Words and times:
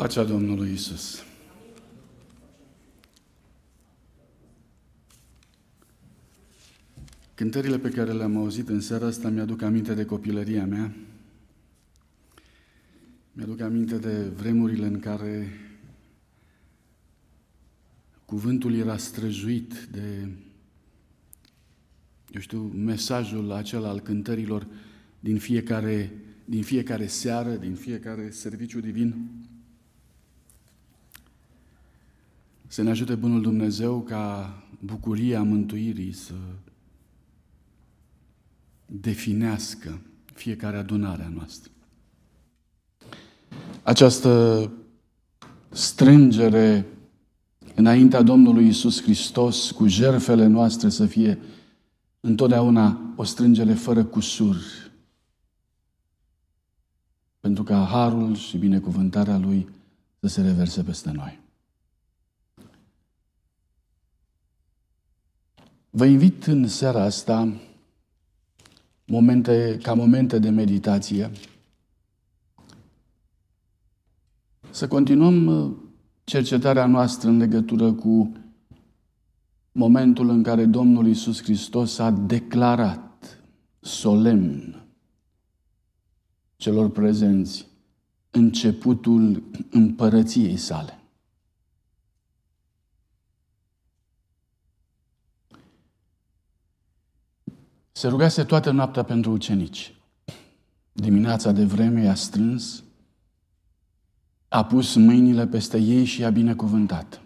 Pacea 0.00 0.24
Domnului 0.24 0.72
Isus. 0.72 1.24
Cântările 7.34 7.78
pe 7.78 7.88
care 7.88 8.12
le-am 8.12 8.36
auzit 8.36 8.68
în 8.68 8.80
seara 8.80 9.06
asta 9.06 9.28
mi-aduc 9.28 9.62
aminte 9.62 9.94
de 9.94 10.04
copilăria 10.04 10.66
mea. 10.66 10.94
Mi-aduc 13.32 13.60
aminte 13.60 13.98
de 13.98 14.22
vremurile 14.22 14.86
în 14.86 15.00
care 15.00 15.52
cuvântul 18.24 18.74
era 18.74 18.96
străjuit 18.96 19.74
de, 19.90 20.28
eu 22.30 22.40
știu, 22.40 22.60
mesajul 22.60 23.52
acela 23.52 23.88
al 23.88 24.00
cântărilor 24.00 24.66
din 25.20 25.38
fiecare, 25.38 26.12
din 26.44 26.62
fiecare 26.62 27.06
seară, 27.06 27.54
din 27.54 27.74
fiecare 27.74 28.30
serviciu 28.30 28.80
divin. 28.80 29.39
Să 32.72 32.82
ne 32.82 32.90
ajute 32.90 33.14
Bunul 33.14 33.42
Dumnezeu 33.42 34.00
ca 34.00 34.54
bucuria 34.80 35.42
mântuirii 35.42 36.12
să 36.12 36.34
definească 38.86 40.00
fiecare 40.34 40.76
adunare 40.76 41.22
a 41.22 41.28
noastră. 41.28 41.70
Această 43.82 44.72
strângere 45.68 46.86
înaintea 47.74 48.22
Domnului 48.22 48.66
Isus 48.66 49.02
Hristos 49.02 49.70
cu 49.70 49.86
jerfele 49.86 50.46
noastre 50.46 50.88
să 50.88 51.06
fie 51.06 51.38
întotdeauna 52.20 53.14
o 53.16 53.24
strângere 53.24 53.74
fără 53.74 54.04
cusur. 54.04 54.56
Pentru 57.40 57.62
ca 57.62 57.84
harul 57.84 58.34
și 58.34 58.58
binecuvântarea 58.58 59.38
Lui 59.38 59.68
să 60.20 60.26
se 60.26 60.42
reverse 60.42 60.82
peste 60.82 61.10
noi. 61.10 61.48
Vă 65.90 66.04
invit 66.04 66.44
în 66.44 66.68
seara 66.68 67.02
asta 67.02 67.52
momente, 69.06 69.78
ca 69.82 69.94
momente 69.94 70.38
de 70.38 70.48
meditație 70.48 71.30
să 74.70 74.88
continuăm 74.88 75.46
uh, 75.46 75.72
cercetarea 76.24 76.86
noastră 76.86 77.28
în 77.28 77.36
legătură 77.36 77.92
cu 77.92 78.32
momentul 79.72 80.28
în 80.28 80.42
care 80.42 80.64
Domnul 80.64 81.06
Isus 81.06 81.42
Hristos 81.42 81.98
a 81.98 82.10
declarat 82.10 83.42
solemn 83.80 84.84
celor 86.56 86.90
prezenți 86.90 87.66
începutul 88.30 89.42
împărăției 89.70 90.56
sale. 90.56 90.99
Se 97.92 98.08
rugase 98.08 98.44
toată 98.44 98.70
noaptea 98.70 99.02
pentru 99.02 99.30
ucenici. 99.30 99.94
Dimineața 100.92 101.52
de 101.52 101.64
vreme 101.64 102.02
i-a 102.02 102.14
strâns, 102.14 102.82
a 104.48 104.64
pus 104.64 104.94
mâinile 104.94 105.46
peste 105.46 105.78
ei 105.78 106.04
și 106.04 106.20
i-a 106.20 106.30
binecuvântat. 106.30 107.20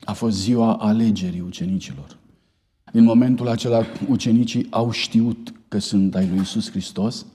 A 0.00 0.12
fost 0.12 0.36
ziua 0.36 0.74
alegerii 0.74 1.40
ucenicilor. 1.40 2.18
Din 2.92 3.04
momentul 3.04 3.48
acela, 3.48 3.84
ucenicii 4.08 4.66
au 4.70 4.90
știut 4.90 5.52
că 5.68 5.78
sunt 5.78 6.14
ai 6.14 6.28
lui 6.28 6.40
Isus 6.40 6.70
Hristos, 6.70 7.26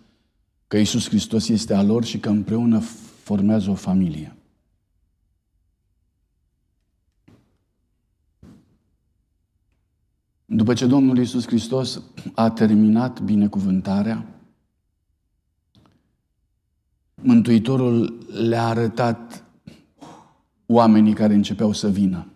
că 0.67 0.77
Isus 0.77 1.07
Hristos 1.07 1.47
este 1.47 1.73
a 1.73 1.83
lor 1.83 2.03
și 2.03 2.17
că 2.17 2.29
împreună 2.29 2.79
formează 3.23 3.69
o 3.69 3.75
familie. 3.75 4.35
După 10.45 10.73
ce 10.73 10.87
Domnul 10.87 11.17
Iisus 11.17 11.45
Hristos 11.45 12.01
a 12.33 12.49
terminat 12.49 13.21
binecuvântarea, 13.21 14.29
Mântuitorul 17.21 18.25
le-a 18.31 18.65
arătat 18.67 19.43
oamenii 20.65 21.13
care 21.13 21.33
începeau 21.33 21.71
să 21.71 21.89
vină. 21.89 22.27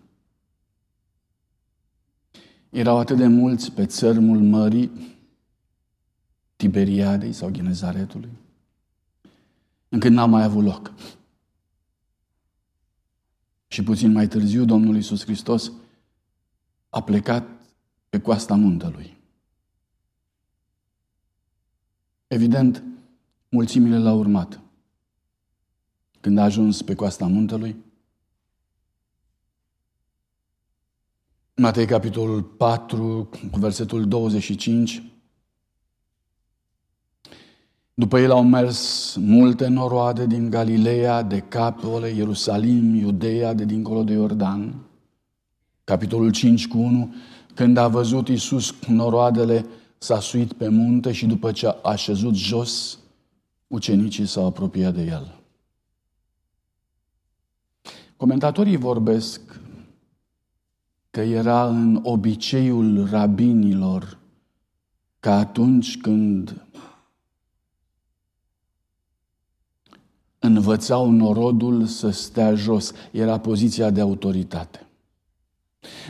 Erau 2.70 2.98
atât 2.98 3.16
de 3.16 3.26
mulți 3.26 3.72
pe 3.72 3.86
țărmul 3.86 4.38
mării 4.38 5.18
Tiberiadei 6.56 7.32
sau 7.32 7.50
Genezaretului, 7.50 8.30
încât 9.88 10.10
n-a 10.10 10.26
mai 10.26 10.42
avut 10.42 10.64
loc. 10.64 10.92
Și 13.66 13.82
puțin 13.82 14.12
mai 14.12 14.28
târziu, 14.28 14.64
Domnul 14.64 14.94
Iisus 14.94 15.24
Hristos 15.24 15.72
a 16.88 17.02
plecat 17.02 17.59
pe 18.10 18.20
coasta 18.20 18.54
muntelui. 18.54 19.18
Evident, 22.26 22.82
mulțimile 23.48 23.98
l-au 23.98 24.18
urmat. 24.18 24.60
Când 26.20 26.38
a 26.38 26.42
ajuns 26.42 26.82
pe 26.82 26.94
coasta 26.94 27.26
muntelui, 27.26 27.76
Matei, 31.60 31.86
capitolul 31.86 32.42
4, 32.42 33.28
cu 33.50 33.58
versetul 33.58 34.08
25, 34.08 35.02
după 37.94 38.18
el 38.18 38.30
au 38.30 38.44
mers 38.44 39.14
multe 39.16 39.66
noroade 39.66 40.26
din 40.26 40.50
Galileea, 40.50 41.22
de 41.22 41.40
Capole, 41.40 42.08
Ierusalim, 42.08 42.94
Iudeea, 42.94 43.54
de 43.54 43.64
dincolo 43.64 44.02
de 44.02 44.12
Iordan. 44.12 44.74
Capitolul 45.84 46.30
5 46.30 46.68
cu 46.68 46.78
1, 46.78 47.14
când 47.54 47.76
a 47.76 47.88
văzut 47.88 48.28
Iisus 48.28 48.74
noroadele, 48.86 49.66
s-a 49.98 50.20
suit 50.20 50.52
pe 50.52 50.68
munte 50.68 51.12
și 51.12 51.26
după 51.26 51.52
ce 51.52 51.66
a 51.82 51.94
șezut 51.94 52.34
jos, 52.34 52.98
ucenicii 53.66 54.26
s-au 54.26 54.46
apropiat 54.46 54.94
de 54.94 55.02
el. 55.02 55.34
Comentatorii 58.16 58.76
vorbesc 58.76 59.40
că 61.10 61.20
era 61.20 61.68
în 61.68 62.00
obiceiul 62.02 63.08
rabinilor 63.10 64.18
că 65.20 65.30
atunci 65.30 66.00
când 66.00 66.64
învățau 70.38 71.10
norodul 71.10 71.86
să 71.86 72.10
stea 72.10 72.54
jos, 72.54 72.92
era 73.10 73.38
poziția 73.38 73.90
de 73.90 74.00
autoritate. 74.00 74.89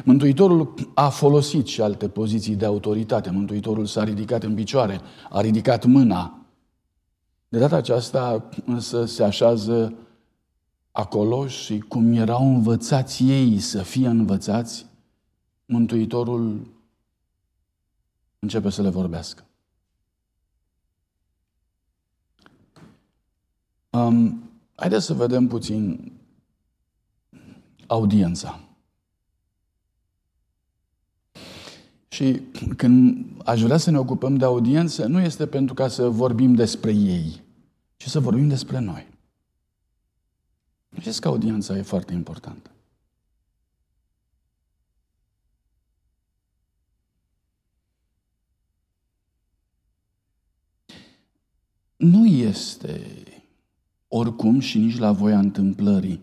Mântuitorul 0.05 0.75
a 0.95 1.09
folosit 1.09 1.67
și 1.67 1.81
alte 1.81 2.09
poziții 2.09 2.57
de 2.57 2.65
autoritate. 2.65 3.31
Mântuitorul 3.31 3.87
s-a 3.87 4.05
ridicat 4.05 4.43
în 4.43 4.55
picioare, 4.55 5.01
a 5.31 5.41
ridicat 5.41 5.85
mâna. 5.85 6.47
De 7.49 7.59
data 7.59 7.77
aceasta 7.77 8.49
însă 8.65 9.05
se 9.05 9.23
așează 9.23 9.95
acolo 10.93 11.47
și 11.47 11.79
cum 11.79 12.13
erau 12.13 12.55
învățați 12.55 13.25
ei 13.25 13.59
să 13.59 13.83
fie 13.83 14.09
învățați, 14.09 14.87
Mântuitorul 15.67 16.67
începe 18.39 18.71
să 18.71 18.83
le 18.83 18.89
vorbească. 18.89 19.45
Um, 23.91 24.51
haideți 24.75 25.05
să 25.05 25.15
vedem 25.15 25.47
puțin 25.47 26.13
audiența. 27.87 28.70
Și 32.21 32.41
când 32.77 33.27
aș 33.45 33.63
vrea 33.63 33.77
să 33.77 33.91
ne 33.91 33.99
ocupăm 33.99 34.37
de 34.37 34.45
audiență, 34.45 35.07
nu 35.07 35.21
este 35.21 35.47
pentru 35.47 35.75
ca 35.75 35.89
să 35.89 36.09
vorbim 36.09 36.55
despre 36.55 36.93
ei, 36.93 37.43
ci 37.97 38.07
să 38.07 38.21
vorbim 38.21 38.49
despre 38.49 38.79
noi. 38.79 39.07
Știți 40.99 41.21
că 41.21 41.29
audiența 41.29 41.77
e 41.77 41.83
foarte 41.83 42.13
importantă. 42.13 42.71
Nu 51.97 52.27
este 52.27 53.25
oricum 54.09 54.61
și 54.61 54.79
nici 54.79 54.99
la 54.99 55.13
voia 55.13 55.39
întâmplării 55.39 56.21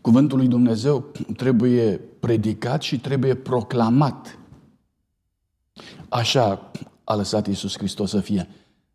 Cuvântul 0.00 0.38
lui 0.38 0.48
Dumnezeu 0.48 1.12
trebuie 1.36 2.00
predicat 2.20 2.82
și 2.82 3.00
trebuie 3.00 3.34
proclamat. 3.34 4.38
Așa 6.08 6.70
a 7.04 7.14
lăsat 7.14 7.46
Iisus 7.46 7.76
Hristos 7.76 8.10
să 8.10 8.20
fie. 8.20 8.48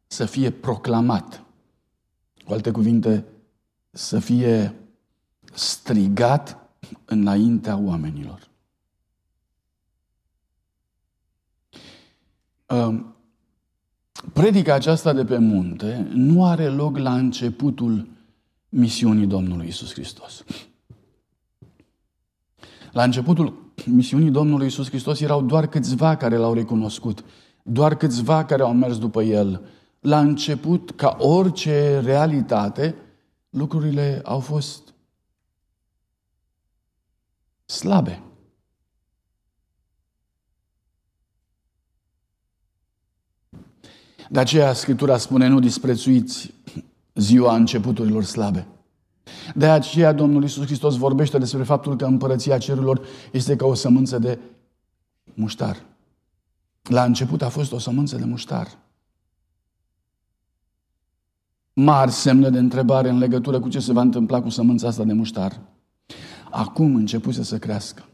Să 0.08 0.26
fie 0.26 0.50
proclamat. 0.50 1.44
Cu 2.46 2.54
alte 2.54 2.72
cuvinte, 2.72 3.26
să 3.92 4.20
fie 4.20 4.76
strigat 5.54 6.58
înaintea 7.06 7.78
oamenilor. 7.78 8.50
Predica 14.34 14.74
aceasta 14.74 15.14
de 15.14 15.26
pe 15.26 15.38
munte 15.38 16.08
nu 16.14 16.46
are 16.46 16.68
loc 16.68 16.98
la 16.98 17.16
începutul 17.16 18.08
misiunii 18.70 19.26
Domnului 19.26 19.68
Isus 19.68 19.94
Hristos. 19.94 20.44
La 22.96 23.04
începutul 23.04 23.72
misiunii 23.86 24.30
Domnului 24.30 24.68
Isus 24.68 24.88
Hristos 24.88 25.20
erau 25.20 25.42
doar 25.42 25.68
câțiva 25.68 26.16
care 26.16 26.36
l-au 26.36 26.54
recunoscut, 26.54 27.24
doar 27.64 27.96
câțiva 27.96 28.46
care 28.46 28.62
au 28.62 28.74
mers 28.74 28.98
după 28.98 29.24
el. 29.24 29.68
La 30.00 30.20
început, 30.20 30.92
ca 30.92 31.16
orice 31.20 32.00
realitate, 32.00 32.96
lucrurile 33.50 34.22
au 34.24 34.40
fost 34.40 34.94
slabe. 37.66 38.24
De 44.30 44.40
aceea 44.40 44.74
Scriptura 44.74 45.18
spune, 45.18 45.48
nu 45.48 45.60
disprețuiți 45.60 46.54
ziua 47.14 47.56
începuturilor 47.56 48.24
slabe. 48.24 48.68
De 49.58 49.70
aceea 49.70 50.14
Domnul 50.14 50.42
Iisus 50.42 50.66
Hristos 50.66 50.98
vorbește 50.98 51.38
despre 51.38 51.64
faptul 51.64 51.96
că 51.96 52.06
împărăția 52.06 52.58
cerurilor 52.58 53.06
este 53.32 53.56
ca 53.56 53.66
o 53.66 53.74
sămânță 53.74 54.20
de 54.20 54.40
muștar. 55.34 55.86
La 56.84 57.04
început 57.04 57.42
a 57.42 57.50
fost 57.50 57.72
o 57.72 57.78
sămânță 57.78 58.16
de 58.18 58.26
muștar. 58.26 58.78
Mari 61.74 62.12
semne 62.12 62.50
de 62.50 62.60
întrebare 62.60 63.10
în 63.10 63.18
legătură 63.18 63.60
cu 63.60 63.70
ce 63.70 63.80
se 63.80 63.94
va 63.94 64.02
întâmpla 64.02 64.42
cu 64.42 64.50
sămânța 64.50 64.88
asta 64.88 65.04
de 65.04 65.14
muștar. 65.14 65.60
Acum 66.52 66.96
începuse 66.96 67.44
să 67.44 67.58
crească. 67.58 68.06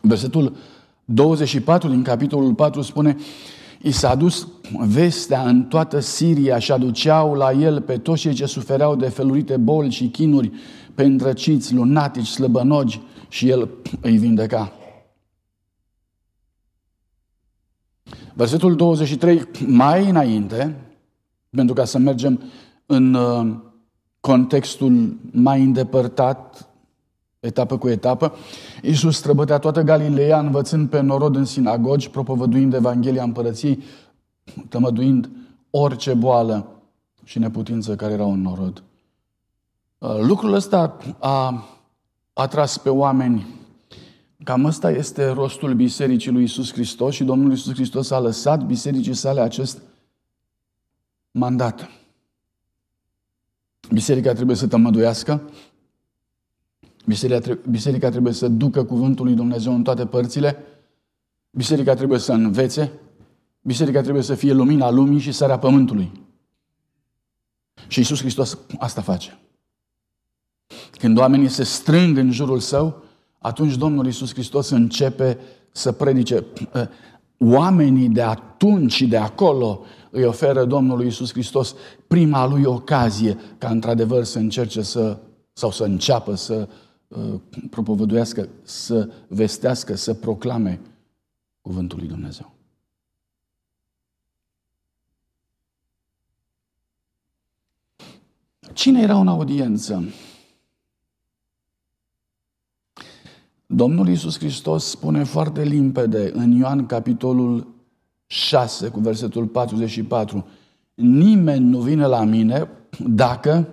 Versetul 0.00 0.56
24 1.04 1.88
din 1.88 2.02
capitolul 2.02 2.54
4 2.54 2.82
spune 2.82 3.16
I 3.82 3.90
s-a 3.90 4.14
dus 4.14 4.48
vestea 4.86 5.48
în 5.48 5.64
toată 5.64 6.00
Siria 6.00 6.58
și 6.58 6.72
aduceau 6.72 7.34
la 7.34 7.52
el 7.52 7.80
pe 7.80 7.98
toți 7.98 8.20
cei 8.20 8.34
ce 8.34 8.46
sufereau 8.46 8.96
de 8.96 9.08
felurite 9.08 9.56
boli 9.56 9.90
și 9.90 10.08
chinuri, 10.08 10.52
pe 10.94 11.04
îndrăciți, 11.04 11.74
lunatici, 11.74 12.26
slăbănogi 12.26 13.00
și 13.28 13.48
el 13.48 13.68
îi 14.00 14.16
vindeca. 14.16 14.72
Versetul 18.34 18.76
23, 18.76 19.42
mai 19.66 20.08
înainte, 20.08 20.76
pentru 21.50 21.74
ca 21.74 21.84
să 21.84 21.98
mergem 21.98 22.40
în 22.86 23.14
uh, 23.14 23.56
contextul 24.20 25.16
mai 25.32 25.62
îndepărtat 25.62 26.68
etapă 27.46 27.78
cu 27.78 27.88
etapă. 27.88 28.32
Iisus 28.82 29.16
străbătea 29.16 29.58
toată 29.58 29.82
Galileea, 29.82 30.38
învățând 30.38 30.88
pe 30.88 31.00
norod 31.00 31.36
în 31.36 31.44
sinagogi, 31.44 32.10
propovăduind 32.10 32.74
Evanghelia 32.74 33.22
Împărăției, 33.22 33.82
tămăduind 34.68 35.30
orice 35.70 36.14
boală 36.14 36.66
și 37.24 37.38
neputință 37.38 37.96
care 37.96 38.12
erau 38.12 38.32
în 38.32 38.40
norod. 38.40 38.82
Uh, 39.98 40.18
lucrul 40.20 40.52
ăsta 40.52 40.96
a 41.18 41.64
atras 42.32 42.78
pe 42.78 42.88
oameni. 42.88 43.46
Cam 44.44 44.64
ăsta 44.64 44.90
este 44.90 45.28
rostul 45.28 45.74
Bisericii 45.74 46.32
lui 46.32 46.42
Isus 46.42 46.72
Hristos 46.72 47.14
și 47.14 47.24
Domnul 47.24 47.52
Isus 47.52 47.72
Hristos 47.72 48.10
a 48.10 48.20
lăsat 48.20 48.66
bisericii 48.66 49.14
sale 49.14 49.40
acest 49.40 49.82
mandat. 51.30 51.90
Biserica 53.92 54.32
trebuie 54.32 54.56
să 54.56 54.66
tămăduiască, 54.66 55.50
Biserica, 57.06 57.58
biserica 57.68 58.10
trebuie 58.10 58.32
să 58.32 58.48
ducă 58.48 58.84
cuvântul 58.84 59.24
lui 59.24 59.34
Dumnezeu 59.34 59.74
în 59.74 59.82
toate 59.82 60.06
părțile. 60.06 60.56
Biserica 61.50 61.94
trebuie 61.94 62.18
să 62.18 62.32
învețe. 62.32 62.92
Biserica 63.62 64.00
trebuie 64.00 64.22
să 64.22 64.34
fie 64.34 64.52
lumina 64.52 64.90
lumii 64.90 65.18
și 65.18 65.32
sarea 65.32 65.58
pământului. 65.58 66.12
Și 67.86 68.00
Isus 68.00 68.20
Hristos 68.20 68.58
asta 68.78 69.00
face. 69.00 69.38
Când 70.98 71.18
oamenii 71.18 71.48
se 71.48 71.62
strâng 71.62 72.16
în 72.16 72.30
jurul 72.32 72.60
său, 72.60 73.02
atunci 73.38 73.76
Domnul 73.76 74.06
Isus 74.06 74.32
Hristos 74.32 74.70
începe 74.70 75.38
să 75.72 75.92
predice. 75.92 76.44
Oamenii 77.38 78.08
de 78.08 78.22
atunci 78.22 78.92
și 78.92 79.06
de 79.06 79.16
acolo 79.16 79.80
îi 80.10 80.24
oferă 80.24 80.64
Domnului 80.64 81.06
Isus 81.06 81.32
Hristos 81.32 81.74
prima 82.06 82.46
lui 82.46 82.64
ocazie 82.64 83.38
ca 83.58 83.68
într-adevăr 83.68 84.24
să 84.24 84.38
încerce 84.38 84.82
să, 84.82 85.18
sau 85.52 85.70
să 85.70 85.84
înceapă 85.84 86.34
să 86.34 86.68
Uh, 86.68 86.85
propovăduiască, 87.70 88.48
să 88.62 89.12
vestească, 89.28 89.94
să 89.94 90.14
proclame 90.14 90.80
cuvântul 91.60 91.98
lui 91.98 92.08
Dumnezeu. 92.08 92.54
Cine 98.72 99.02
era 99.02 99.18
în 99.18 99.28
audiență? 99.28 100.04
Domnul 103.66 104.08
Iisus 104.08 104.38
Hristos 104.38 104.84
spune 104.84 105.24
foarte 105.24 105.62
limpede 105.62 106.30
în 106.32 106.50
Ioan 106.50 106.86
capitolul 106.86 107.74
6 108.26 108.88
cu 108.88 109.00
versetul 109.00 109.46
44 109.46 110.46
Nimeni 110.94 111.64
nu 111.64 111.80
vine 111.80 112.06
la 112.06 112.24
mine 112.24 112.68
dacă 112.98 113.68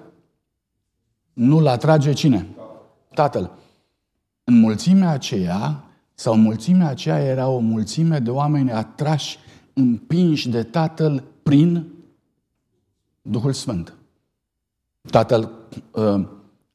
nu-l 1.34 1.68
atrage 1.68 2.14
cine? 2.14 2.48
Tatăl. 3.14 3.52
În 4.44 4.60
mulțimea 4.60 5.10
aceea, 5.10 5.84
sau 6.14 6.36
mulțimea 6.36 6.88
aceea 6.88 7.20
era 7.20 7.48
o 7.48 7.60
mulțime 7.60 8.20
de 8.20 8.30
oameni 8.30 8.72
atrași, 8.72 9.38
împinși 9.74 10.50
de 10.50 10.64
Tatăl 10.64 11.24
prin 11.44 11.88
Duhul 13.22 13.54
Sfânt. 13.54 13.94
Tatăl 15.02 15.52
uh, 15.92 16.28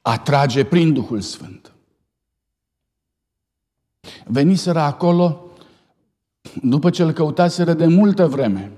atrage 0.03 0.65
prin 0.65 0.93
Duhul 0.93 1.21
Sfânt. 1.21 1.73
Veniseră 4.25 4.81
acolo 4.81 5.43
după 6.63 6.91
ce 6.91 7.03
îl 7.03 7.13
căutaseră 7.13 7.73
de 7.73 7.87
multă 7.87 8.27
vreme. 8.27 8.73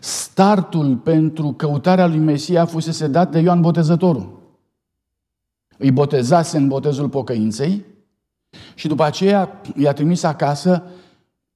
Startul 0.00 0.96
pentru 0.96 1.52
căutarea 1.52 2.06
lui 2.06 2.18
Mesia 2.18 2.64
fusese 2.64 3.06
dat 3.06 3.30
de 3.30 3.38
Ioan 3.38 3.60
Botezătorul 3.60 4.38
îi 5.78 5.90
botezase 5.90 6.56
în 6.56 6.68
botezul 6.68 7.08
pocăinței 7.08 7.84
și 8.74 8.88
după 8.88 9.02
aceea 9.02 9.60
i-a 9.76 9.92
trimis 9.92 10.22
acasă 10.22 10.82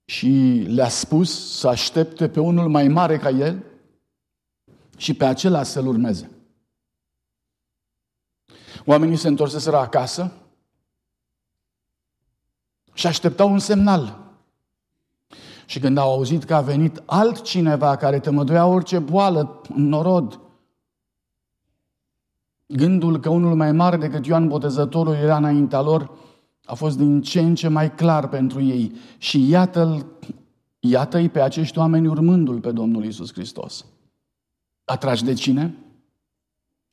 și 0.04 0.64
le-a 0.68 0.88
spus 0.88 1.58
să 1.58 1.68
aștepte 1.68 2.28
pe 2.28 2.40
unul 2.40 2.68
mai 2.68 2.88
mare 2.88 3.18
ca 3.18 3.30
el 3.30 3.62
și 4.96 5.14
pe 5.14 5.24
acela 5.24 5.62
să-l 5.62 5.86
urmeze. 5.86 6.30
Oamenii 8.84 9.16
se 9.16 9.28
întorseseră 9.28 9.76
acasă 9.76 10.32
și 12.92 13.06
așteptau 13.06 13.52
un 13.52 13.58
semnal. 13.58 14.20
Și 15.66 15.78
când 15.78 15.98
au 15.98 16.12
auzit 16.12 16.44
că 16.44 16.54
a 16.54 16.60
venit 16.60 17.02
altcineva 17.06 17.96
care 17.96 18.20
tămăduia 18.20 18.66
orice 18.66 18.98
boală 18.98 19.60
în 19.74 19.88
norod, 19.88 20.40
Gândul 22.72 23.20
că 23.20 23.28
unul 23.28 23.54
mai 23.54 23.72
mare 23.72 23.96
decât 23.96 24.26
Ioan 24.26 24.48
Botezătorul 24.48 25.14
era 25.14 25.36
înaintea 25.36 25.80
lor 25.80 26.10
a 26.64 26.74
fost 26.74 26.96
din 26.96 27.22
ce 27.22 27.40
în 27.40 27.54
ce 27.54 27.68
mai 27.68 27.94
clar 27.94 28.28
pentru 28.28 28.62
ei. 28.62 28.92
Și 29.18 29.48
iată-l, 29.48 30.06
iată-i 30.78 31.28
pe 31.28 31.40
acești 31.40 31.78
oameni 31.78 32.06
urmându-L 32.06 32.60
pe 32.60 32.72
Domnul 32.72 33.04
Isus 33.04 33.32
Hristos. 33.32 33.84
Atrași 34.84 35.24
de 35.24 35.32
cine? 35.32 35.74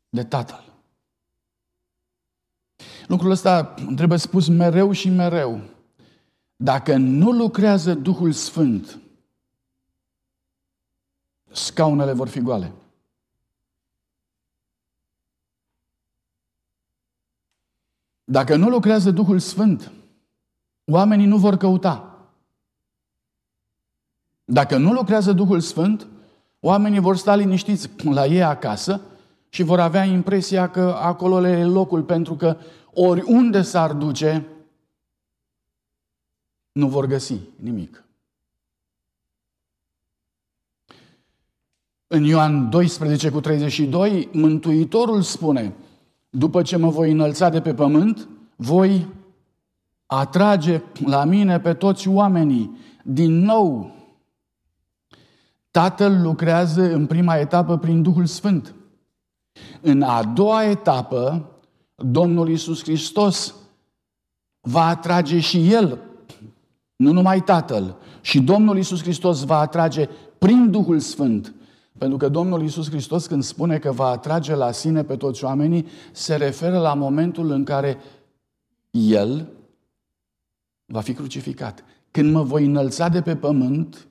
De 0.09 0.23
Tatăl. 0.23 0.63
Lucrul 3.07 3.31
ăsta 3.31 3.63
trebuie 3.95 4.17
spus 4.17 4.47
mereu 4.47 4.91
și 4.91 5.09
mereu. 5.09 5.61
Dacă 6.55 6.95
nu 6.97 7.31
lucrează 7.31 7.93
Duhul 7.93 8.31
Sfânt, 8.31 8.99
scaunele 11.51 12.11
vor 12.11 12.27
fi 12.27 12.39
goale. 12.39 12.73
Dacă 18.31 18.55
nu 18.55 18.69
lucrează 18.69 19.11
Duhul 19.11 19.39
Sfânt, 19.39 19.91
oamenii 20.85 21.25
nu 21.25 21.37
vor 21.37 21.57
căuta. 21.57 22.27
Dacă 24.45 24.77
nu 24.77 24.91
lucrează 24.91 25.33
Duhul 25.33 25.59
Sfânt, 25.59 26.07
oamenii 26.59 26.99
vor 26.99 27.17
sta 27.17 27.35
liniștiți 27.35 27.89
la 28.03 28.25
ei 28.25 28.43
acasă 28.43 29.01
și 29.49 29.63
vor 29.63 29.79
avea 29.79 30.03
impresia 30.03 30.69
că 30.69 30.95
acolo 31.01 31.39
le 31.39 31.49
e 31.49 31.65
locul, 31.65 32.03
pentru 32.03 32.35
că 32.35 32.57
oriunde 32.93 33.61
s-ar 33.61 33.93
duce, 33.93 34.47
nu 36.71 36.87
vor 36.87 37.05
găsi 37.05 37.39
nimic. 37.55 38.03
În 42.07 42.23
Ioan 42.23 42.69
12 42.69 43.29
cu 43.29 43.39
32, 43.39 44.29
Mântuitorul 44.31 45.21
spune– 45.21 45.73
după 46.29 46.61
ce 46.61 46.77
mă 46.77 46.89
voi 46.89 47.11
înălța 47.11 47.49
de 47.49 47.61
pe 47.61 47.73
pământ, 47.73 48.27
voi 48.55 49.07
atrage 50.05 50.81
la 51.05 51.23
mine 51.23 51.59
pe 51.59 51.73
toți 51.73 52.07
oamenii 52.07 52.77
din 53.03 53.39
nou. 53.39 53.95
Tatăl 55.71 56.21
lucrează 56.21 56.93
în 56.93 57.05
prima 57.05 57.35
etapă 57.35 57.77
prin 57.77 58.01
Duhul 58.01 58.25
Sfânt. 58.25 58.73
În 59.81 60.01
a 60.01 60.23
doua 60.23 60.63
etapă, 60.63 61.49
Domnul 61.95 62.49
Isus 62.49 62.83
Hristos 62.83 63.55
va 64.61 64.85
atrage 64.85 65.39
și 65.39 65.71
El, 65.71 65.99
nu 66.95 67.11
numai 67.11 67.43
Tatăl, 67.43 67.95
și 68.21 68.41
Domnul 68.41 68.77
Isus 68.77 69.01
Hristos 69.01 69.43
va 69.43 69.59
atrage 69.59 70.09
prin 70.37 70.71
Duhul 70.71 70.99
Sfânt. 70.99 71.53
Pentru 71.99 72.17
că 72.17 72.29
Domnul 72.29 72.63
Isus 72.63 72.89
Hristos 72.89 73.27
când 73.27 73.43
spune 73.43 73.79
că 73.79 73.91
va 73.91 74.05
atrage 74.05 74.55
la 74.55 74.71
sine 74.71 75.03
pe 75.03 75.15
toți 75.15 75.43
oamenii, 75.43 75.87
se 76.11 76.35
referă 76.35 76.77
la 76.77 76.93
momentul 76.93 77.51
în 77.51 77.63
care 77.63 77.97
El 78.91 79.49
va 80.85 81.01
fi 81.01 81.13
crucificat. 81.13 81.83
Când 82.11 82.33
mă 82.33 82.43
voi 82.43 82.65
înălța 82.65 83.09
de 83.09 83.21
pe 83.21 83.35
pământ, 83.35 84.07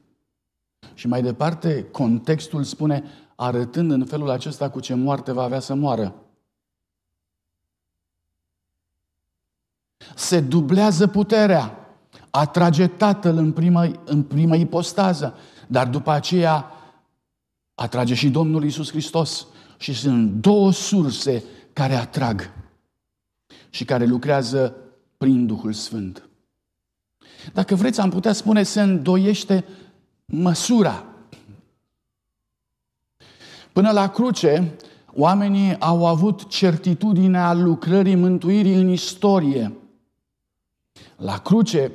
și 0.94 1.06
mai 1.06 1.22
departe, 1.22 1.82
contextul 1.82 2.62
spune, 2.62 3.04
arătând 3.34 3.90
în 3.90 4.04
felul 4.04 4.30
acesta 4.30 4.70
cu 4.70 4.80
ce 4.80 4.94
moarte 4.94 5.32
va 5.32 5.42
avea 5.42 5.60
să 5.60 5.74
moară. 5.74 6.14
Se 10.14 10.40
dublează 10.40 11.06
puterea. 11.06 11.78
Atrage 12.30 12.86
Tatăl 12.86 13.36
în 13.36 13.52
prima, 13.52 13.90
în 14.04 14.22
prima 14.22 14.54
ipostază, 14.56 15.34
dar 15.66 15.88
după 15.88 16.10
aceea 16.10 16.72
atrage 17.78 18.14
și 18.14 18.28
Domnul 18.28 18.64
Isus 18.64 18.90
Hristos. 18.90 19.46
Și 19.76 19.92
sunt 19.92 20.30
două 20.32 20.72
surse 20.72 21.44
care 21.72 21.94
atrag 21.94 22.50
și 23.70 23.84
care 23.84 24.04
lucrează 24.04 24.74
prin 25.18 25.46
Duhul 25.46 25.72
Sfânt. 25.72 26.28
Dacă 27.52 27.74
vreți, 27.74 28.00
am 28.00 28.10
putea 28.10 28.32
spune, 28.32 28.62
se 28.62 28.80
îndoiește 28.80 29.64
măsura. 30.24 31.04
Până 33.72 33.90
la 33.90 34.08
cruce, 34.08 34.76
oamenii 35.12 35.80
au 35.80 36.06
avut 36.06 36.48
certitudinea 36.48 37.52
lucrării 37.52 38.14
mântuirii 38.14 38.74
în 38.74 38.88
istorie. 38.88 39.72
La 41.16 41.38
cruce 41.38 41.92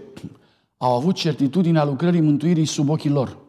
au 0.77 0.95
avut 0.95 1.15
certitudinea 1.15 1.83
lucrării 1.83 2.21
mântuirii 2.21 2.65
sub 2.65 2.89
ochii 2.89 3.09
lor. 3.09 3.42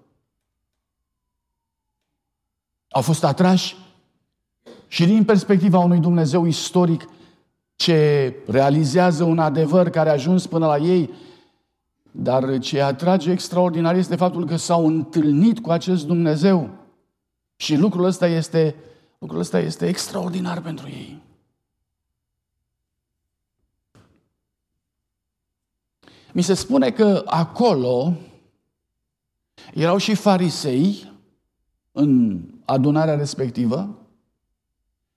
Au 2.94 3.00
fost 3.00 3.24
atrași 3.24 3.76
și 4.86 5.06
din 5.06 5.24
perspectiva 5.24 5.78
unui 5.78 5.98
Dumnezeu 5.98 6.46
istoric 6.46 7.08
ce 7.76 8.34
realizează 8.46 9.24
un 9.24 9.38
adevăr 9.38 9.90
care 9.90 10.08
a 10.08 10.12
ajuns 10.12 10.46
până 10.46 10.66
la 10.66 10.76
ei, 10.76 11.10
dar 12.10 12.58
ce 12.58 12.80
atrage 12.80 13.30
extraordinar 13.30 13.94
este 13.94 14.16
faptul 14.16 14.46
că 14.46 14.56
s-au 14.56 14.86
întâlnit 14.86 15.60
cu 15.60 15.70
acest 15.70 16.06
Dumnezeu. 16.06 16.70
Și 17.56 17.76
lucrul 17.76 18.04
ăsta 18.04 18.26
este, 18.26 18.74
lucrul 19.18 19.40
ăsta 19.40 19.58
este 19.58 19.86
extraordinar 19.86 20.60
pentru 20.60 20.88
ei. 20.88 21.22
Mi 26.32 26.42
se 26.42 26.54
spune 26.54 26.90
că 26.90 27.22
acolo 27.26 28.12
erau 29.72 29.96
și 29.96 30.14
farisei 30.14 31.12
în 31.92 32.42
adunarea 32.64 33.14
respectivă, 33.14 33.98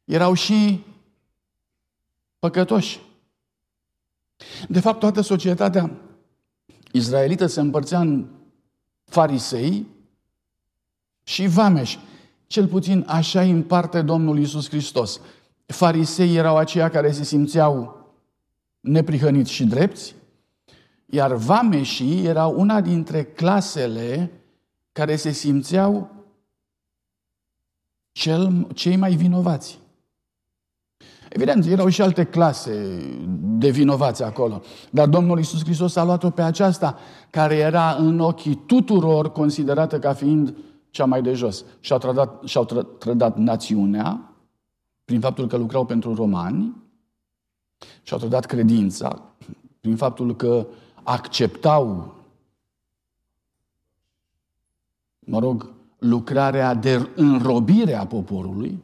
erau 0.05 0.33
și 0.33 0.83
păcătoși. 2.39 2.99
De 4.67 4.79
fapt, 4.79 4.99
toată 4.99 5.21
societatea 5.21 5.91
izraelită 6.91 7.45
se 7.45 7.59
împărțea 7.59 7.99
în 7.99 8.27
farisei 9.03 9.87
și 11.23 11.47
vameși. 11.47 11.99
Cel 12.47 12.67
puțin 12.67 13.05
așa 13.07 13.41
îi 13.41 13.51
împarte 13.51 14.01
Domnul 14.01 14.39
Isus 14.39 14.69
Hristos. 14.69 15.19
Farisei 15.65 16.35
erau 16.35 16.57
aceia 16.57 16.89
care 16.89 17.11
se 17.11 17.23
simțeau 17.23 17.95
neprihăniți 18.79 19.51
și 19.51 19.65
drepți, 19.65 20.15
iar 21.05 21.33
vameșii 21.33 22.25
erau 22.25 22.59
una 22.59 22.81
dintre 22.81 23.23
clasele 23.23 24.31
care 24.91 25.15
se 25.15 25.31
simțeau 25.31 26.16
cel, 28.17 28.67
cei 28.73 28.95
mai 28.95 29.15
vinovați. 29.15 29.79
Evident, 31.29 31.65
erau 31.65 31.87
și 31.87 32.01
alte 32.01 32.23
clase 32.23 33.01
de 33.41 33.69
vinovați 33.69 34.23
acolo. 34.23 34.61
Dar 34.89 35.07
Domnul 35.07 35.39
Isus 35.39 35.63
Hristos 35.63 35.95
a 35.95 36.03
luat-o 36.03 36.29
pe 36.29 36.41
aceasta, 36.41 36.97
care 37.29 37.55
era 37.55 37.91
în 37.91 38.19
ochii 38.19 38.55
tuturor 38.55 39.31
considerată 39.31 39.99
ca 39.99 40.13
fiind 40.13 40.55
cea 40.89 41.05
mai 41.05 41.21
de 41.21 41.33
jos. 41.33 41.65
Și-au 41.79 41.99
trădat, 41.99 42.43
și-au 42.43 42.65
trădat 42.99 43.37
națiunea, 43.37 44.33
prin 45.05 45.19
faptul 45.19 45.47
că 45.47 45.57
lucrau 45.57 45.85
pentru 45.85 46.15
romani, 46.15 46.75
și-au 48.01 48.19
trădat 48.19 48.45
credința, 48.45 49.21
prin 49.79 49.95
faptul 49.95 50.35
că 50.35 50.67
acceptau, 51.03 52.15
mă 55.19 55.39
rog, 55.39 55.75
lucrarea 55.97 56.73
de 56.73 57.09
înrobire 57.15 57.93
a 57.93 58.05
poporului, 58.05 58.83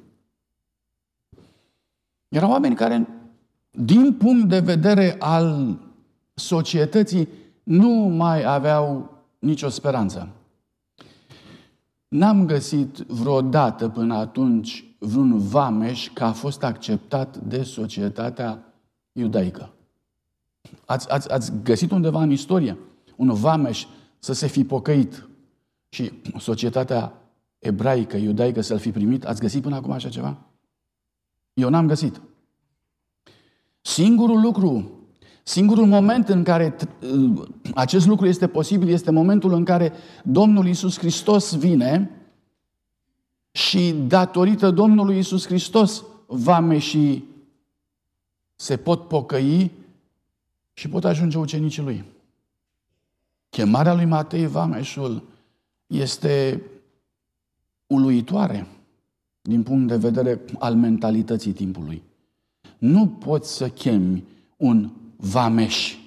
erau 2.28 2.52
oameni 2.52 2.76
care, 2.76 3.08
din 3.72 4.14
punct 4.14 4.50
de 4.50 4.60
vedere 4.60 5.16
al 5.20 5.78
societății, 6.34 7.28
nu 7.64 7.90
mai 7.92 8.44
aveau 8.44 9.18
nicio 9.40 9.70
speranță. 9.70 10.30
N-am 12.08 12.46
găsit 12.46 12.98
vreodată 12.98 13.90
până 13.90 14.16
atunci 14.16 14.86
vreun 15.00 15.40
vameș 15.40 16.10
că 16.14 16.24
a 16.24 16.32
fost 16.32 16.64
acceptat 16.64 17.38
de 17.38 17.64
societatea 17.64 18.74
iudaică. 19.12 19.74
Ați, 20.86 21.12
ați, 21.12 21.32
ați 21.32 21.52
găsit 21.64 21.92
undeva 21.92 22.22
în 22.22 22.32
istorie 22.32 22.78
un 23.16 23.34
vameș 23.34 23.86
să 24.20 24.34
se 24.34 24.48
fi 24.48 24.64
pocăit 24.64 25.28
și 25.94 26.12
societatea 26.38 27.14
ebraică, 27.60 28.18
iudaică 28.18 28.62
să-l 28.62 28.78
fi 28.78 28.92
primit? 28.92 29.26
Ați 29.26 29.42
găsit 29.42 29.62
până 29.62 29.76
acum 29.76 29.92
așa 29.92 30.10
ceva? 30.10 30.38
Eu 31.54 31.70
n-am 31.70 31.88
găsit. 31.88 32.22
Singurul 33.82 34.42
lucru, 34.42 34.92
singurul 35.44 35.86
moment 35.86 36.30
în 36.30 36.44
care 36.44 36.76
acest 37.76 38.08
lucru 38.08 38.28
este 38.28 38.48
posibil 38.48 38.90
este 38.90 39.12
momentul 39.12 39.54
în 39.54 39.64
care 39.64 39.94
Domnul 40.24 40.68
Isus 40.68 40.98
Hristos 40.98 41.58
vine 41.58 42.12
și 43.52 43.92
datorită 44.08 44.72
Domnului 44.72 45.18
Isus 45.18 45.46
Hristos 45.46 46.04
vame 46.28 46.78
și 46.78 47.24
se 48.56 48.78
pot 48.78 49.08
pocăi 49.08 49.72
și 50.74 50.90
pot 50.90 51.06
ajunge 51.06 51.38
ucenicii 51.38 51.84
lui. 51.84 52.04
Chemarea 53.50 53.94
lui 53.94 54.06
Matei 54.06 54.48
Vameșul 54.48 55.32
este 55.94 56.64
uluitoare 57.88 58.68
din 59.42 59.64
punct 59.64 59.88
de 59.88 59.98
vedere 59.98 60.42
al 60.60 60.76
mentalității 60.76 61.54
timpului. 61.54 62.04
Nu 62.78 63.08
poți 63.08 63.56
să 63.56 63.70
chemi 63.70 64.24
un 64.58 64.92
vameș. 65.18 65.98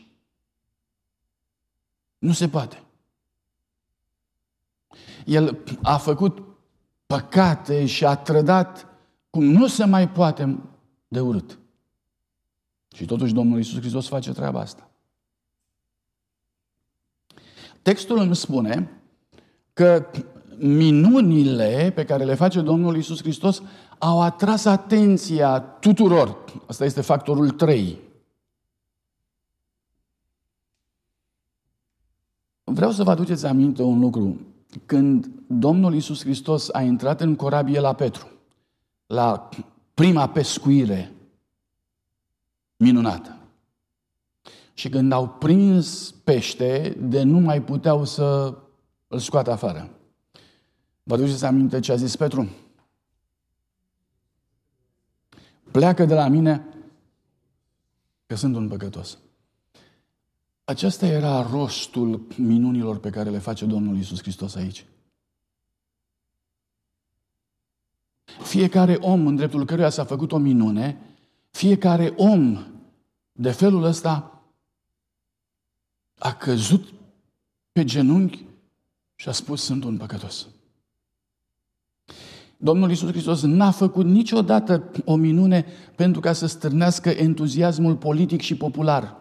Nu 2.19 2.33
se 2.33 2.49
poate. 2.49 2.83
El 5.25 5.59
a 5.83 5.97
făcut 5.97 6.43
păcate 7.07 7.87
și 7.87 8.05
a 8.05 8.17
trădat 8.17 8.87
cum 9.31 9.45
nu 9.45 9.67
se 9.67 9.85
mai 9.85 10.09
poate 10.09 10.59
de 11.09 11.21
urât. 11.21 11.59
Și 12.95 13.05
totuși 13.05 13.35
Domnul 13.35 13.57
Iisus 13.57 13.79
Hristos 13.79 14.09
face 14.09 14.33
treaba 14.33 14.61
asta. 14.61 14.91
Textul 17.83 18.19
îmi 18.19 18.37
spune 18.37 18.96
că 19.77 20.07
minunile 20.59 21.93
pe 21.95 22.05
care 22.05 22.25
le 22.25 22.35
face 22.35 22.61
Domnul 22.61 22.97
Isus 22.97 23.21
Hristos 23.21 23.63
au 23.99 24.23
atras 24.23 24.65
atenția 24.65 25.61
tuturor. 25.61 26.45
Asta 26.67 26.85
este 26.85 27.01
factorul 27.01 27.51
3. 27.51 27.99
Vreau 32.65 32.91
să 32.91 33.03
vă 33.03 33.11
aduceți 33.11 33.47
aminte 33.47 33.83
un 33.83 34.01
lucru. 34.01 34.41
Când 34.87 35.31
Domnul 35.47 35.95
Isus 35.95 36.21
Hristos 36.21 36.69
a 36.73 36.83
intrat 36.83 37.21
în 37.21 37.35
corabie 37.35 37.81
la 37.81 37.93
Petru, 37.93 38.29
la 39.07 39.49
prima 39.95 40.29
pescuire 40.29 41.13
minunată, 42.77 43.37
și 44.75 44.89
când 44.89 45.13
au 45.13 45.29
prins 45.29 46.15
pește, 46.25 46.97
de 47.01 47.23
nu 47.23 47.39
mai 47.39 47.63
puteau 47.63 48.05
să 48.05 48.55
îl 49.09 49.19
scoată 49.19 49.51
afară. 49.51 49.91
Vă 51.03 51.15
aduceți 51.15 51.45
aminte 51.45 51.81
ce 51.81 51.93
a 51.93 51.97
zis 51.97 52.17
Petru? 52.17 52.49
Pleacă 55.71 56.05
de 56.05 56.15
la 56.15 56.29
mine 56.29 56.65
că 58.27 58.35
sunt 58.35 58.57
un 58.57 58.69
păcătos. 58.69 59.19
Acesta 60.65 61.07
era 61.07 61.43
rostul 61.43 62.27
minunilor 62.37 62.99
pe 62.99 63.11
care 63.11 63.31
le 63.31 63.39
face 63.39 63.65
Domnul 63.65 63.97
Isus 63.97 64.21
Hristos 64.21 64.55
aici. 64.55 64.87
fiecare 68.47 68.95
om 68.95 69.27
în 69.27 69.37
dreptul 69.37 69.65
căruia 69.65 69.89
s-a 69.89 70.05
făcut 70.05 70.33
o 70.33 70.37
minune, 70.37 71.01
fiecare 71.51 72.13
om 72.17 72.67
de 73.33 73.51
felul 73.51 73.83
ăsta 73.83 74.43
a 76.19 76.33
căzut 76.35 76.93
pe 77.73 77.85
genunchi 77.85 78.45
și 79.17 79.29
a 79.29 79.33
spus, 79.33 79.63
sunt 79.63 79.85
un 79.85 79.97
păcătos. 79.97 80.47
Domnul 82.57 82.89
Iisus 82.89 83.09
Hristos 83.11 83.43
n-a 83.43 83.71
făcut 83.71 84.05
niciodată 84.05 84.91
o 85.05 85.17
minune 85.17 85.67
pentru 85.95 86.21
ca 86.21 86.33
să 86.33 86.47
stârnească 86.47 87.09
entuziasmul 87.09 87.97
politic 87.97 88.41
și 88.41 88.57
popular. 88.57 89.17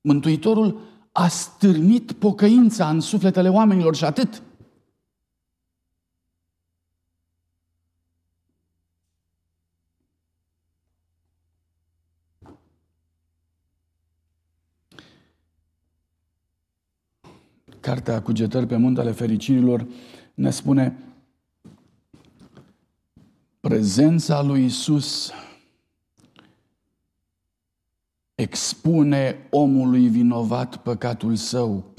Mântuitorul 0.00 0.80
a 1.12 1.28
stârnit 1.28 2.12
pocăința 2.12 2.88
în 2.88 3.00
sufletele 3.00 3.48
oamenilor 3.48 3.96
și 3.96 4.04
atât. 4.04 4.42
Cartea 17.86 18.22
Cugetări 18.22 18.66
pe 18.66 18.76
Muntele 18.76 19.12
Fericirilor 19.12 19.86
ne 20.34 20.50
spune 20.50 20.98
prezența 23.60 24.42
lui 24.42 24.64
Isus 24.64 25.30
expune 28.34 29.46
omului 29.50 30.08
vinovat 30.08 30.76
păcatul 30.76 31.36
său. 31.36 31.94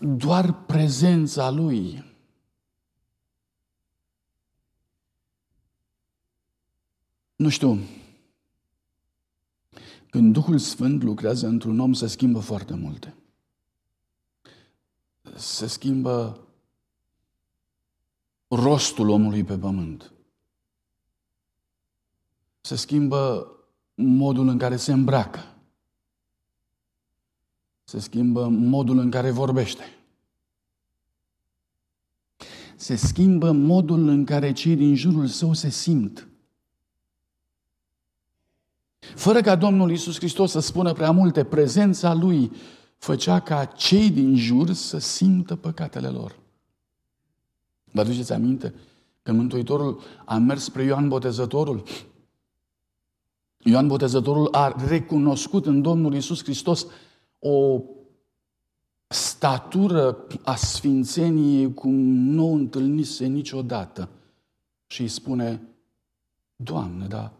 Doar 0.00 0.64
prezența 0.64 1.50
lui 1.50 2.04
Nu 7.36 7.48
știu, 7.48 7.78
când 10.10 10.32
Duhul 10.32 10.58
Sfânt 10.58 11.02
lucrează 11.02 11.46
într-un 11.46 11.78
om, 11.78 11.92
se 11.92 12.06
schimbă 12.06 12.38
foarte 12.38 12.74
multe 12.74 13.14
se 15.36 15.66
schimbă 15.66 16.40
rostul 18.48 19.08
omului 19.08 19.44
pe 19.44 19.58
pământ. 19.58 20.12
Se 22.60 22.76
schimbă 22.76 23.50
modul 23.94 24.48
în 24.48 24.58
care 24.58 24.76
se 24.76 24.92
îmbracă. 24.92 25.40
Se 27.84 27.98
schimbă 27.98 28.48
modul 28.48 28.98
în 28.98 29.10
care 29.10 29.30
vorbește. 29.30 29.84
Se 32.76 32.96
schimbă 32.96 33.50
modul 33.52 34.08
în 34.08 34.24
care 34.24 34.52
cei 34.52 34.76
din 34.76 34.94
jurul 34.94 35.26
său 35.26 35.52
se 35.52 35.68
simt. 35.68 36.28
Fără 38.98 39.40
ca 39.40 39.56
Domnul 39.56 39.90
Isus 39.90 40.16
Hristos 40.16 40.50
să 40.50 40.60
spună 40.60 40.92
prea 40.92 41.10
multe, 41.10 41.44
prezența 41.44 42.14
Lui 42.14 42.52
făcea 42.96 43.40
ca 43.40 43.64
cei 43.64 44.10
din 44.10 44.36
jur 44.36 44.72
să 44.72 44.98
simtă 44.98 45.56
păcatele 45.56 46.08
lor. 46.08 46.38
Vă 47.84 48.00
aduceți 48.00 48.32
aminte? 48.32 48.74
Când 49.22 49.38
Mântuitorul 49.38 50.00
a 50.24 50.36
mers 50.38 50.62
spre 50.62 50.82
Ioan 50.82 51.08
Botezătorul, 51.08 51.82
Ioan 53.58 53.86
Botezătorul 53.86 54.48
a 54.50 54.86
recunoscut 54.88 55.66
în 55.66 55.82
Domnul 55.82 56.14
Isus 56.14 56.42
Hristos 56.42 56.86
o 57.38 57.82
statură 59.06 60.26
a 60.44 60.54
sfințeniei 60.54 61.74
cum 61.74 61.94
nu 62.08 62.48
o 62.50 62.52
întâlnise 62.52 63.26
niciodată. 63.26 64.08
Și 64.86 65.00
îi 65.00 65.08
spune, 65.08 65.62
Doamne, 66.56 67.06
da, 67.06 67.32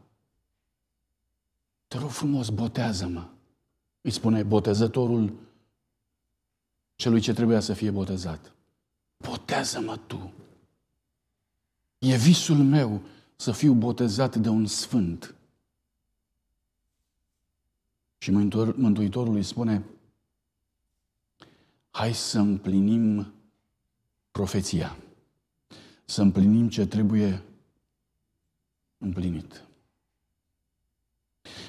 te 1.88 1.99
rog 1.99 2.11
frumos, 2.11 2.49
botează-mă. 2.49 3.29
Îi 4.01 4.11
spune 4.11 4.42
botezătorul 4.42 5.33
celui 6.97 7.21
ce 7.21 7.33
trebuia 7.33 7.61
să 7.61 7.73
fie 7.73 7.91
botezat. 7.91 8.53
Botează-mă 9.17 9.97
tu. 10.07 10.33
E 11.99 12.17
visul 12.17 12.57
meu 12.57 13.03
să 13.37 13.53
fiu 13.53 13.73
botezat 13.73 14.37
de 14.37 14.49
un 14.49 14.67
sfânt. 14.67 15.35
Și 18.19 18.31
Mântuitorul 18.77 19.35
îi 19.35 19.43
spune, 19.43 19.85
hai 21.91 22.15
să 22.15 22.39
împlinim 22.39 23.33
profeția, 24.31 24.97
să 26.05 26.23
împlinim 26.23 26.69
ce 26.69 26.87
trebuie 26.87 27.43
împlinit. 28.99 29.66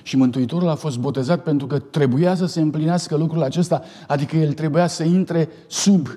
Și 0.08 0.16
Mântuitorul 0.16 0.68
a 0.68 0.76
fost 0.76 0.98
botezat 0.98 1.44
pentru 1.44 1.68
că 1.68 1.80
trebuia 1.80 2.36
să 2.36 2.46
se 2.46 2.62
împlinească 2.62 3.16
lucrul 3.16 3.44
acesta, 3.44 3.84
adică 4.08 4.38
el 4.38 4.54
trebuia 4.54 4.88
să 4.88 5.04
intre 5.04 5.50
sub 5.68 6.08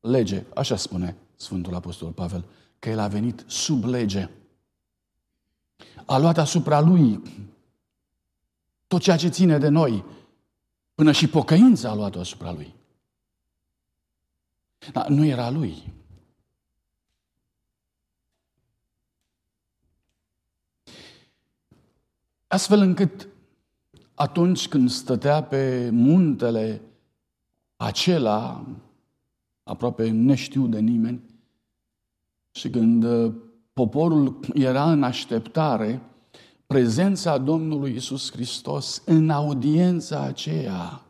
lege. 0.00 0.44
Așa 0.54 0.76
spune 0.76 1.16
Sfântul 1.36 1.74
Apostol 1.74 2.10
Pavel, 2.10 2.44
că 2.78 2.88
el 2.88 2.98
a 2.98 3.08
venit 3.08 3.44
sub 3.46 3.84
lege. 3.84 4.30
A 6.04 6.18
luat 6.18 6.38
asupra 6.38 6.80
lui 6.80 7.22
tot 8.86 9.00
ceea 9.00 9.16
ce 9.16 9.28
ține 9.28 9.58
de 9.58 9.68
noi, 9.68 10.04
până 10.94 11.12
și 11.12 11.28
pocăința 11.28 11.90
a 11.90 11.94
luat-o 11.94 12.20
asupra 12.20 12.52
lui. 12.52 12.74
Dar 14.92 15.08
nu 15.08 15.24
era 15.24 15.50
lui. 15.50 15.92
Astfel 22.56 22.80
încât 22.80 23.28
atunci 24.14 24.68
când 24.68 24.90
stătea 24.90 25.42
pe 25.42 25.88
muntele 25.92 26.82
acela, 27.76 28.66
aproape 29.62 30.08
neștiu 30.10 30.66
de 30.66 30.78
nimeni, 30.78 31.20
și 32.50 32.70
când 32.70 33.04
uh, 33.04 33.32
poporul 33.72 34.40
era 34.54 34.92
în 34.92 35.02
așteptare, 35.02 36.02
prezența 36.66 37.38
Domnului 37.38 37.94
Isus 37.94 38.32
Hristos 38.32 39.02
în 39.04 39.30
audiența 39.30 40.20
aceea 40.20 41.04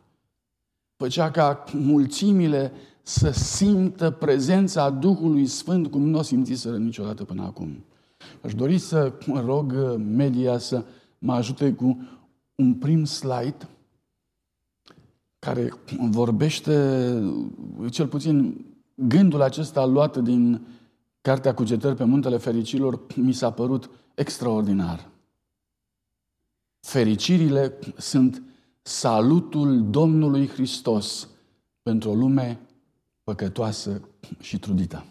făcea 0.95 1.31
ca 1.31 1.63
mulțimile 1.73 2.71
să 3.01 3.29
simtă 3.29 4.11
prezența 4.11 4.89
Duhului 4.89 5.45
Sfânt 5.45 5.87
cum 5.91 6.09
nu 6.09 6.17
o 6.17 6.21
simțiseră 6.21 6.77
niciodată 6.77 7.23
până 7.23 7.43
acum. 7.43 7.83
Aș 8.41 8.53
dori 8.53 8.77
să 8.77 9.13
rog 9.45 9.71
uh, 9.71 9.95
media 9.97 10.57
să 10.57 10.85
mă 11.19 11.33
ajute 11.33 11.73
cu 11.73 12.07
un 12.55 12.73
prim 12.73 13.05
slide 13.05 13.69
care 15.39 15.73
vorbește, 16.09 16.73
cel 17.89 18.07
puțin 18.07 18.65
gândul 18.95 19.41
acesta 19.41 19.85
luat 19.85 20.17
din 20.17 20.67
Cartea 21.21 21.53
Cugetări 21.53 21.95
pe 21.95 22.03
Muntele 22.03 22.37
Fericilor 22.37 23.05
mi 23.15 23.33
s-a 23.33 23.51
părut 23.51 23.89
extraordinar. 24.15 25.09
Fericirile 26.79 27.79
sunt 27.97 28.41
salutul 28.81 29.89
Domnului 29.89 30.47
Hristos 30.47 31.27
pentru 31.81 32.09
o 32.09 32.15
lume 32.15 32.59
păcătoasă 33.23 34.01
și 34.39 34.59
trudită. 34.59 35.05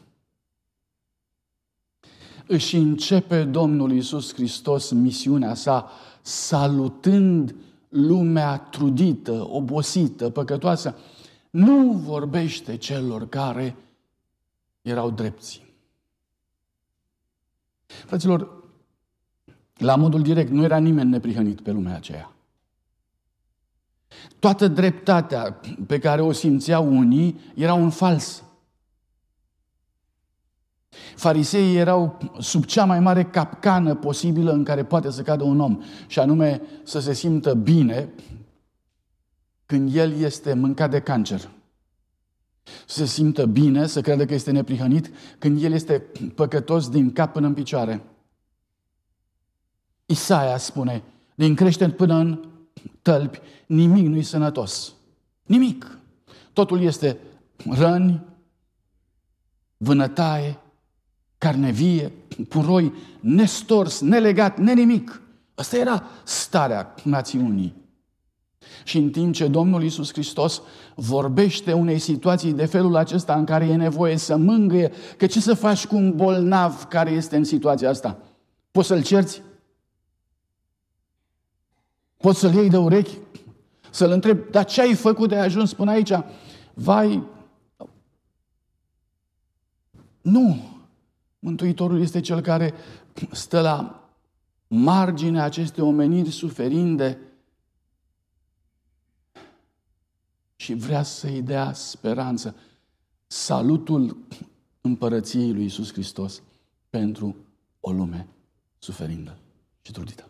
Își 2.46 2.76
începe 2.76 3.44
Domnul 3.44 3.92
Iisus 3.92 4.34
Hristos 4.34 4.90
misiunea 4.90 5.54
sa 5.54 5.90
salutând 6.22 7.54
lumea 7.88 8.58
trudită, 8.58 9.46
obosită, 9.50 10.30
păcătoasă. 10.30 10.96
Nu 11.50 11.92
vorbește 11.92 12.76
celor 12.76 13.28
care 13.28 13.76
erau 14.82 15.10
drepți. 15.10 15.64
Fraților, 17.86 18.64
la 19.76 19.96
modul 19.96 20.22
direct, 20.22 20.50
nu 20.50 20.62
era 20.62 20.78
nimeni 20.78 21.10
neprihănit 21.10 21.60
pe 21.60 21.70
lumea 21.70 21.94
aceea. 21.94 22.30
Toată 24.38 24.68
dreptatea 24.68 25.60
pe 25.86 25.98
care 25.98 26.22
o 26.22 26.32
simțeau 26.32 26.96
unii 26.96 27.40
era 27.54 27.74
un 27.74 27.90
fals. 27.90 28.42
Fariseii 31.16 31.76
erau 31.76 32.18
sub 32.38 32.64
cea 32.64 32.84
mai 32.84 33.00
mare 33.00 33.24
capcană 33.24 33.94
posibilă 33.94 34.52
în 34.52 34.64
care 34.64 34.84
poate 34.84 35.10
să 35.10 35.22
cadă 35.22 35.44
un 35.44 35.60
om, 35.60 35.82
și 36.06 36.18
anume 36.18 36.60
să 36.82 37.00
se 37.00 37.12
simtă 37.12 37.54
bine 37.54 38.08
când 39.66 39.94
el 39.94 40.12
este 40.12 40.54
mâncat 40.54 40.90
de 40.90 41.00
cancer. 41.00 41.48
Să 42.86 42.96
se 42.96 43.04
simtă 43.04 43.46
bine, 43.46 43.86
să 43.86 44.00
creadă 44.00 44.24
că 44.24 44.34
este 44.34 44.50
neprihănit 44.50 45.10
când 45.38 45.62
el 45.62 45.72
este 45.72 46.04
păcătos 46.34 46.88
din 46.88 47.12
cap 47.12 47.32
până 47.32 47.46
în 47.46 47.54
picioare. 47.54 48.02
Isaia 50.06 50.56
spune, 50.56 51.02
din 51.34 51.54
creștere 51.54 51.90
până 51.90 52.14
în 52.14 52.48
tălpi, 53.02 53.40
nimic 53.66 54.06
nu-i 54.06 54.22
sănătos. 54.22 54.92
Nimic. 55.42 55.98
Totul 56.52 56.80
este 56.80 57.18
răni, 57.70 58.24
vânătaie, 59.76 60.58
carne 61.38 61.70
vie, 61.70 62.12
puroi, 62.48 62.92
nestors, 63.20 64.00
nelegat, 64.00 64.58
nenimic. 64.58 65.20
Asta 65.54 65.76
era 65.76 66.02
starea 66.24 66.94
națiunii. 67.02 67.74
Și 68.84 68.98
în 68.98 69.10
timp 69.10 69.34
ce 69.34 69.48
Domnul 69.48 69.82
Iisus 69.82 70.12
Hristos 70.12 70.62
vorbește 70.94 71.72
unei 71.72 71.98
situații 71.98 72.52
de 72.52 72.66
felul 72.66 72.96
acesta 72.96 73.34
în 73.34 73.44
care 73.44 73.66
e 73.66 73.76
nevoie 73.76 74.16
să 74.16 74.36
mângâie, 74.36 74.92
că 75.16 75.26
ce 75.26 75.40
să 75.40 75.54
faci 75.54 75.86
cu 75.86 75.96
un 75.96 76.16
bolnav 76.16 76.84
care 76.84 77.10
este 77.10 77.36
în 77.36 77.44
situația 77.44 77.88
asta? 77.88 78.18
Poți 78.70 78.86
să-l 78.86 79.02
cerți? 79.02 79.42
Poți 82.16 82.38
să-l 82.38 82.54
iei 82.54 82.68
de 82.68 82.76
urechi? 82.76 83.18
Să-l 83.90 84.10
întrebi, 84.10 84.50
dar 84.50 84.64
ce 84.64 84.80
ai 84.80 84.94
făcut 84.94 85.28
de 85.28 85.34
ai 85.34 85.44
ajuns 85.44 85.74
până 85.74 85.90
aici? 85.90 86.12
Vai, 86.74 87.22
nu! 90.20 90.75
Mântuitorul 91.38 92.00
este 92.00 92.20
cel 92.20 92.40
care 92.40 92.74
stă 93.30 93.60
la 93.60 94.08
marginea 94.66 95.44
acestei 95.44 95.84
omeniri 95.84 96.30
suferinde 96.30 97.18
și 100.56 100.74
vrea 100.74 101.02
să-i 101.02 101.42
dea 101.42 101.72
speranță. 101.72 102.56
Salutul 103.26 104.16
împărăției 104.80 105.52
lui 105.52 105.64
Isus 105.64 105.92
Hristos 105.92 106.42
pentru 106.90 107.36
o 107.80 107.92
lume 107.92 108.26
suferindă 108.78 109.38
și 109.82 109.92
trudită. 109.92 110.28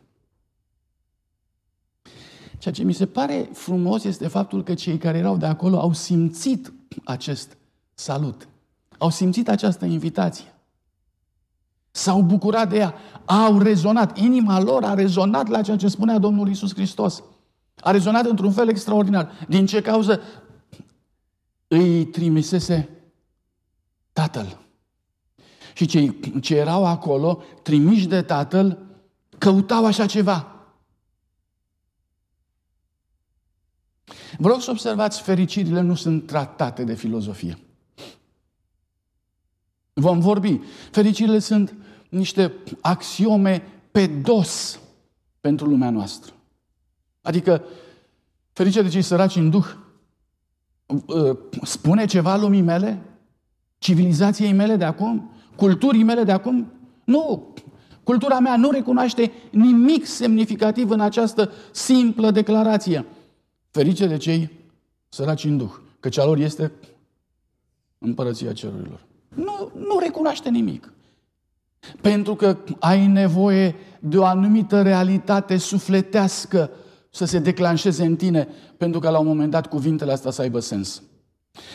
Ceea 2.58 2.74
ce 2.74 2.82
mi 2.82 2.92
se 2.92 3.06
pare 3.06 3.48
frumos 3.52 4.04
este 4.04 4.28
faptul 4.28 4.62
că 4.62 4.74
cei 4.74 4.98
care 4.98 5.18
erau 5.18 5.36
de 5.36 5.46
acolo 5.46 5.78
au 5.78 5.92
simțit 5.92 6.72
acest 7.04 7.56
salut. 7.94 8.48
Au 8.98 9.10
simțit 9.10 9.48
această 9.48 9.84
invitație. 9.84 10.54
S-au 11.96 12.22
bucurat 12.22 12.68
de 12.68 12.76
ea, 12.76 12.94
au 13.24 13.58
rezonat, 13.58 14.18
inima 14.18 14.60
lor 14.60 14.84
a 14.84 14.94
rezonat 14.94 15.48
la 15.48 15.62
ceea 15.62 15.76
ce 15.76 15.88
spunea 15.88 16.18
Domnul 16.18 16.48
Isus 16.48 16.74
Hristos. 16.74 17.22
A 17.80 17.90
rezonat 17.90 18.24
într-un 18.24 18.52
fel 18.52 18.68
extraordinar. 18.68 19.30
Din 19.48 19.66
ce 19.66 19.80
cauză? 19.80 20.20
Îi 21.68 22.04
trimisese 22.04 22.88
Tatăl. 24.12 24.58
Și 25.74 25.86
cei 25.86 26.20
ce 26.40 26.56
erau 26.56 26.86
acolo, 26.86 27.42
trimiși 27.62 28.06
de 28.06 28.22
Tatăl, 28.22 28.78
căutau 29.38 29.86
așa 29.86 30.06
ceva. 30.06 30.46
Vă 34.38 34.48
rog 34.48 34.60
să 34.60 34.70
observați, 34.70 35.22
fericirile 35.22 35.80
nu 35.80 35.94
sunt 35.94 36.26
tratate 36.26 36.84
de 36.84 36.94
filozofie. 36.94 37.58
Vom 39.92 40.20
vorbi. 40.20 40.60
Fericirile 40.90 41.38
sunt 41.38 41.74
niște 42.08 42.52
axiome 42.80 43.62
pe 43.90 44.06
dos 44.06 44.80
pentru 45.40 45.66
lumea 45.66 45.90
noastră. 45.90 46.32
Adică, 47.22 47.62
ferice 48.52 48.82
de 48.82 48.88
cei 48.88 49.02
săraci 49.02 49.36
în 49.36 49.50
duh, 49.50 49.66
uh, 50.86 51.36
spune 51.62 52.04
ceva 52.04 52.36
lumii 52.36 52.60
mele, 52.60 53.02
civilizației 53.78 54.52
mele 54.52 54.76
de 54.76 54.84
acum, 54.84 55.30
culturii 55.56 56.02
mele 56.02 56.22
de 56.22 56.32
acum? 56.32 56.72
Nu! 57.04 57.54
Cultura 58.02 58.38
mea 58.38 58.56
nu 58.56 58.70
recunoaște 58.70 59.32
nimic 59.50 60.04
semnificativ 60.04 60.90
în 60.90 61.00
această 61.00 61.50
simplă 61.70 62.30
declarație. 62.30 63.04
Ferice 63.70 64.06
de 64.06 64.16
cei 64.16 64.50
săraci 65.08 65.44
în 65.44 65.56
duh, 65.56 65.72
că 66.00 66.08
cea 66.08 66.24
lor 66.24 66.38
este 66.38 66.72
împărăția 67.98 68.52
cerurilor. 68.52 69.06
Nu, 69.34 69.70
nu 69.74 69.98
recunoaște 69.98 70.48
nimic. 70.48 70.92
Pentru 72.00 72.34
că 72.34 72.56
ai 72.78 73.06
nevoie 73.06 73.74
de 74.00 74.18
o 74.18 74.24
anumită 74.24 74.82
realitate 74.82 75.56
sufletească 75.56 76.70
să 77.10 77.24
se 77.24 77.38
declanșeze 77.38 78.04
în 78.04 78.16
tine, 78.16 78.48
pentru 78.76 79.00
că 79.00 79.08
la 79.08 79.18
un 79.18 79.26
moment 79.26 79.50
dat 79.50 79.66
cuvintele 79.66 80.12
astea 80.12 80.30
să 80.30 80.42
aibă 80.42 80.60
sens. 80.60 81.02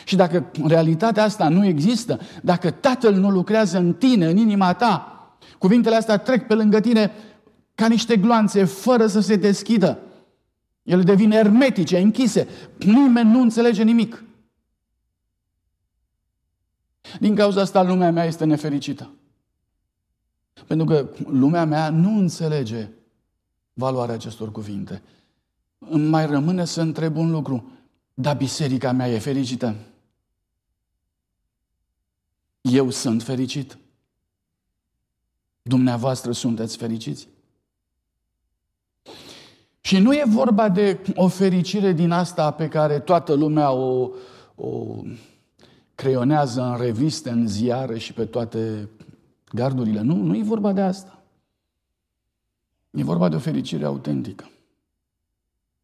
Și 0.04 0.16
dacă 0.16 0.50
realitatea 0.66 1.24
asta 1.24 1.48
nu 1.48 1.66
există, 1.66 2.20
dacă 2.42 2.70
Tatăl 2.70 3.14
nu 3.14 3.30
lucrează 3.30 3.78
în 3.78 3.94
tine, 3.94 4.26
în 4.26 4.36
inima 4.36 4.72
ta, 4.72 5.06
cuvintele 5.58 5.96
astea 5.96 6.16
trec 6.16 6.46
pe 6.46 6.54
lângă 6.54 6.80
tine 6.80 7.12
ca 7.74 7.86
niște 7.86 8.16
gloanțe, 8.16 8.64
fără 8.64 9.06
să 9.06 9.20
se 9.20 9.36
deschidă. 9.36 9.98
Ele 10.82 11.02
devin 11.02 11.32
ermetice, 11.32 11.98
închise. 11.98 12.48
Nimeni 12.78 13.30
nu 13.30 13.40
înțelege 13.40 13.82
nimic. 13.82 14.24
Din 17.20 17.34
cauza 17.34 17.60
asta 17.60 17.82
lumea 17.82 18.10
mea 18.10 18.24
este 18.24 18.44
nefericită. 18.44 19.10
Pentru 20.66 20.86
că 20.86 21.08
lumea 21.26 21.64
mea 21.64 21.90
nu 21.90 22.18
înțelege 22.18 22.88
valoarea 23.72 24.14
acestor 24.14 24.52
cuvinte. 24.52 25.02
Îmi 25.78 26.08
mai 26.08 26.26
rămâne 26.26 26.64
să 26.64 26.80
întreb 26.80 27.16
un 27.16 27.30
lucru. 27.30 27.70
Dar 28.14 28.36
biserica 28.36 28.92
mea 28.92 29.08
e 29.08 29.18
fericită? 29.18 29.74
Eu 32.60 32.90
sunt 32.90 33.22
fericit? 33.22 33.78
Dumneavoastră 35.62 36.32
sunteți 36.32 36.76
fericiți? 36.76 37.28
Și 39.80 39.98
nu 39.98 40.12
e 40.12 40.24
vorba 40.26 40.68
de 40.68 41.00
o 41.14 41.28
fericire 41.28 41.92
din 41.92 42.10
asta 42.10 42.50
pe 42.50 42.68
care 42.68 43.00
toată 43.00 43.32
lumea 43.32 43.70
o, 43.70 44.10
o 44.54 45.02
creionează 45.94 46.62
în 46.62 46.76
reviste, 46.76 47.30
în 47.30 47.48
ziare 47.48 47.98
și 47.98 48.12
pe 48.12 48.24
toate 48.24 48.88
gardurile. 49.52 50.00
Nu, 50.00 50.14
nu 50.14 50.36
e 50.36 50.42
vorba 50.42 50.72
de 50.72 50.80
asta. 50.80 51.22
E 52.90 53.02
vorba 53.02 53.28
de 53.28 53.36
o 53.36 53.38
fericire 53.38 53.84
autentică. 53.84 54.50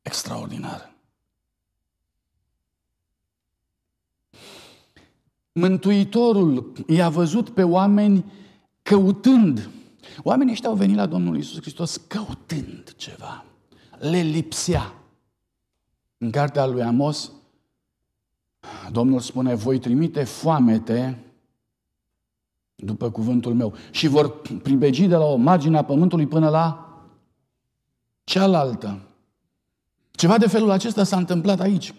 Extraordinară. 0.02 0.92
Mântuitorul 5.52 6.72
i-a 6.86 7.08
văzut 7.08 7.50
pe 7.50 7.62
oameni 7.62 8.32
căutând. 8.82 9.70
Oamenii 10.22 10.52
ăștia 10.52 10.68
au 10.68 10.74
venit 10.74 10.96
la 10.96 11.06
Domnul 11.06 11.36
Isus 11.36 11.60
Hristos 11.60 11.96
căutând 11.96 12.94
ceva. 12.96 13.44
Le 13.98 14.20
lipsea. 14.20 14.92
În 16.18 16.30
cartea 16.30 16.66
lui 16.66 16.82
Amos, 16.82 17.32
Domnul 18.90 19.20
spune, 19.20 19.54
voi 19.54 19.78
trimite 19.78 20.24
foamete 20.24 21.27
după 22.80 23.10
cuvântul 23.10 23.54
meu 23.54 23.74
și 23.90 24.06
vor 24.06 24.40
pribegi 24.62 25.06
de 25.06 25.16
la 25.16 25.24
o 25.24 25.36
margine 25.36 25.78
a 25.78 25.84
pământului 25.84 26.26
până 26.26 26.48
la 26.48 26.88
cealaltă. 28.24 29.00
Ceva 30.10 30.38
de 30.38 30.48
felul 30.48 30.70
acesta 30.70 31.04
s-a 31.04 31.16
întâmplat 31.16 31.60
aici. 31.60 31.94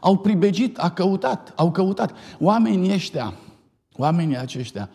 Au 0.00 0.18
pribegit, 0.18 0.78
a 0.78 0.90
căutat, 0.90 1.52
au 1.56 1.70
căutat. 1.70 2.12
Oamenii 2.38 2.92
ăștia, 2.92 3.34
oamenii 3.96 4.36
aceștia, 4.36 4.90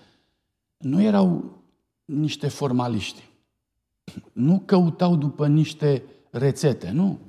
nu 0.78 1.02
erau 1.02 1.58
niște 2.06 2.48
formaliști. 2.48 3.24
Nu 4.34 4.62
căutau 4.66 5.16
după 5.16 5.48
niște 5.48 6.04
rețete, 6.30 6.92
nu. 6.92 7.20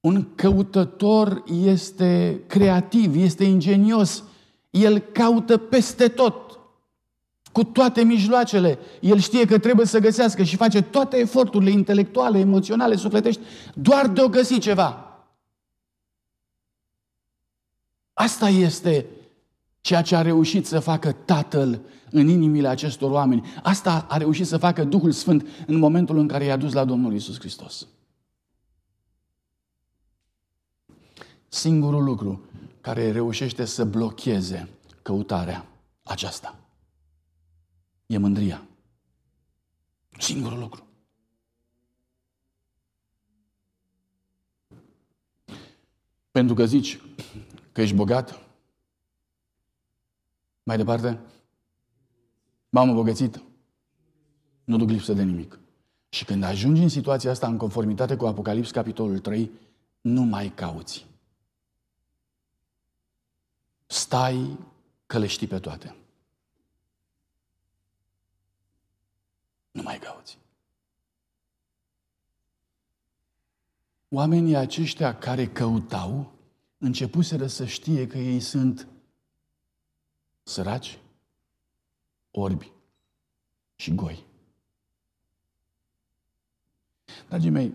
Un 0.00 0.26
căutător 0.34 1.42
este 1.52 2.40
creativ, 2.46 3.16
este 3.16 3.44
ingenios. 3.44 4.24
El 4.70 4.98
caută 4.98 5.56
peste 5.56 6.08
tot, 6.08 6.49
cu 7.52 7.64
toate 7.64 8.02
mijloacele. 8.02 8.78
El 9.00 9.18
știe 9.18 9.44
că 9.44 9.58
trebuie 9.58 9.86
să 9.86 9.98
găsească 9.98 10.42
și 10.42 10.56
face 10.56 10.82
toate 10.82 11.16
eforturile 11.16 11.70
intelectuale, 11.70 12.38
emoționale, 12.38 12.96
sufletești, 12.96 13.40
doar 13.74 14.08
de 14.08 14.20
o 14.20 14.28
găsi 14.28 14.58
ceva. 14.58 15.04
Asta 18.12 18.48
este 18.48 19.06
ceea 19.80 20.02
ce 20.02 20.16
a 20.16 20.22
reușit 20.22 20.66
să 20.66 20.78
facă 20.78 21.12
Tatăl 21.12 21.80
în 22.10 22.28
inimile 22.28 22.68
acestor 22.68 23.10
oameni. 23.10 23.52
Asta 23.62 24.06
a 24.08 24.16
reușit 24.16 24.46
să 24.46 24.56
facă 24.56 24.84
Duhul 24.84 25.12
Sfânt 25.12 25.46
în 25.66 25.78
momentul 25.78 26.18
în 26.18 26.28
care 26.28 26.44
i-a 26.44 26.56
dus 26.56 26.72
la 26.72 26.84
Domnul 26.84 27.14
Isus 27.14 27.38
Hristos. 27.38 27.86
Singurul 31.48 32.04
lucru 32.04 32.40
care 32.80 33.12
reușește 33.12 33.64
să 33.64 33.84
blocheze 33.84 34.68
căutarea 35.02 35.66
aceasta 36.02 36.59
e 38.10 38.18
mândria. 38.18 38.68
Singurul 40.18 40.58
lucru. 40.58 40.86
Pentru 46.30 46.54
că 46.54 46.64
zici 46.64 47.00
că 47.72 47.80
ești 47.80 47.94
bogat, 47.94 48.38
mai 50.62 50.76
departe, 50.76 51.20
m-am 52.68 52.88
îmbogățit, 52.88 53.42
nu 54.64 54.76
duc 54.76 54.88
lipsă 54.88 55.12
de 55.12 55.22
nimic. 55.22 55.58
Și 56.08 56.24
când 56.24 56.42
ajungi 56.42 56.82
în 56.82 56.88
situația 56.88 57.30
asta, 57.30 57.46
în 57.46 57.56
conformitate 57.56 58.16
cu 58.16 58.26
Apocalips, 58.26 58.70
capitolul 58.70 59.18
3, 59.18 59.50
nu 60.00 60.22
mai 60.22 60.48
cauți. 60.54 61.06
Stai 63.86 64.58
că 65.06 65.18
le 65.18 65.26
știi 65.26 65.46
pe 65.46 65.58
toate. 65.58 65.94
Nu 69.70 69.82
mai 69.82 69.98
cauți. 69.98 70.38
Oamenii 74.08 74.56
aceștia 74.56 75.18
care 75.18 75.48
căutau, 75.48 76.32
începuseră 76.78 77.46
să 77.46 77.66
știe 77.66 78.06
că 78.06 78.18
ei 78.18 78.40
sunt 78.40 78.88
săraci, 80.42 80.98
orbi 82.30 82.72
și 83.76 83.94
goi. 83.94 84.24
Dragii 87.28 87.50
mei, 87.50 87.74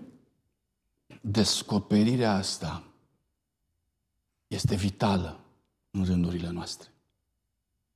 descoperirea 1.22 2.34
asta 2.34 2.84
este 4.48 4.76
vitală 4.76 5.40
în 5.92 6.06
rândurile 6.06 6.50
noastre. 6.50 6.95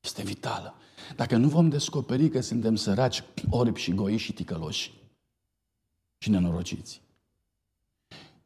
Este 0.10 0.24
vitală. 0.24 0.74
Dacă 1.15 1.38
nu 1.38 1.48
vom 1.48 1.69
descoperi 1.69 2.30
că 2.30 2.41
suntem 2.41 2.76
săraci, 2.76 3.24
orbi 3.50 3.80
și 3.80 3.93
goi 3.93 4.17
și 4.17 4.34
ticăloși 4.34 4.93
și 6.17 6.30
nenorociți, 6.30 7.02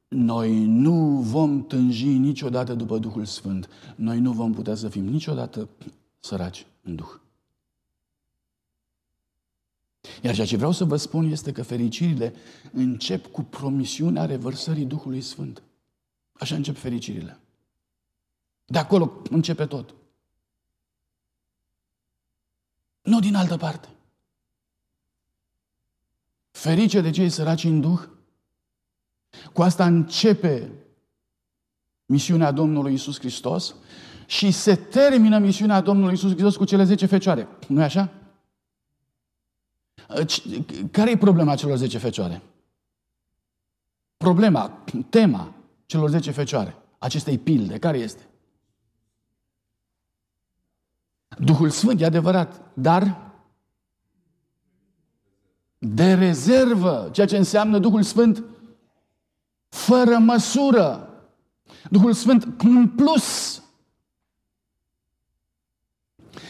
noi 0.07 0.65
nu 0.65 1.19
vom 1.21 1.67
tânji 1.67 2.07
niciodată 2.07 2.73
după 2.73 2.97
Duhul 2.97 3.25
Sfânt. 3.25 3.69
Noi 3.95 4.19
nu 4.19 4.31
vom 4.31 4.53
putea 4.53 4.75
să 4.75 4.89
fim 4.89 5.05
niciodată 5.05 5.69
săraci 6.19 6.65
în 6.81 6.95
Duh. 6.95 7.13
Iar 10.21 10.33
ceea 10.33 10.47
ce 10.47 10.57
vreau 10.57 10.71
să 10.71 10.83
vă 10.83 10.97
spun 10.97 11.31
este 11.31 11.51
că 11.51 11.63
fericirile 11.63 12.33
încep 12.71 13.31
cu 13.31 13.41
promisiunea 13.41 14.25
revărsării 14.25 14.85
Duhului 14.85 15.21
Sfânt. 15.21 15.63
Așa 16.33 16.55
încep 16.55 16.77
fericirile. 16.77 17.39
De 18.65 18.77
acolo 18.77 19.21
începe 19.29 19.65
tot. 19.65 19.93
Nu 23.03 23.19
din 23.19 23.35
altă 23.35 23.57
parte. 23.57 23.87
Ferice 26.51 27.01
de 27.01 27.09
cei 27.09 27.29
săraci 27.29 27.63
în 27.63 27.81
Duh. 27.81 27.99
Cu 29.53 29.61
asta 29.61 29.85
începe 29.85 30.71
misiunea 32.05 32.51
Domnului 32.51 32.93
Isus 32.93 33.19
Hristos 33.19 33.75
și 34.25 34.51
se 34.51 34.75
termină 34.75 35.37
misiunea 35.37 35.81
Domnului 35.81 36.13
Isus 36.13 36.31
Hristos 36.31 36.55
cu 36.55 36.65
cele 36.65 36.83
10 36.83 37.05
fecioare. 37.05 37.47
nu 37.67 37.81
e 37.81 37.83
așa? 37.83 38.11
Care 40.91 41.11
e 41.11 41.17
problema 41.17 41.55
celor 41.55 41.77
10 41.77 41.97
fecioare? 41.97 42.41
Problema, 44.17 44.83
tema 45.09 45.53
celor 45.85 46.09
10 46.09 46.31
fecioare, 46.31 46.75
acestei 46.97 47.37
pilde, 47.37 47.79
care 47.79 47.97
este? 47.97 48.27
Duhul 51.37 51.69
Sfânt, 51.69 52.01
e 52.01 52.05
adevărat, 52.05 52.61
dar 52.73 53.31
de 55.77 56.13
rezervă, 56.13 57.09
ceea 57.11 57.27
ce 57.27 57.37
înseamnă 57.37 57.77
Duhul 57.79 58.03
Sfânt 58.03 58.43
fără 59.69 60.17
măsură. 60.17 61.07
Duhul 61.89 62.13
Sfânt 62.13 62.47
în 62.57 62.87
plus. 62.87 63.57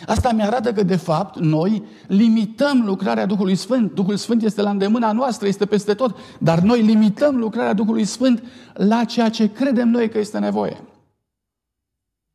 Asta 0.05 0.31
mi 0.31 0.43
arată 0.43 0.73
că, 0.73 0.83
de 0.83 0.95
fapt, 0.95 1.39
noi 1.39 1.83
limităm 2.07 2.81
lucrarea 2.85 3.25
Duhului 3.25 3.55
Sfânt. 3.55 3.93
Duhul 3.93 4.17
Sfânt 4.17 4.43
este 4.43 4.61
la 4.61 4.69
îndemâna 4.69 5.11
noastră, 5.11 5.47
este 5.47 5.65
peste 5.65 5.93
tot, 5.93 6.17
dar 6.39 6.59
noi 6.59 6.81
limităm 6.81 7.37
lucrarea 7.37 7.73
Duhului 7.73 8.05
Sfânt 8.05 8.43
la 8.73 9.03
ceea 9.03 9.29
ce 9.29 9.51
credem 9.51 9.89
noi 9.89 10.09
că 10.09 10.17
este 10.17 10.39
nevoie. 10.39 10.83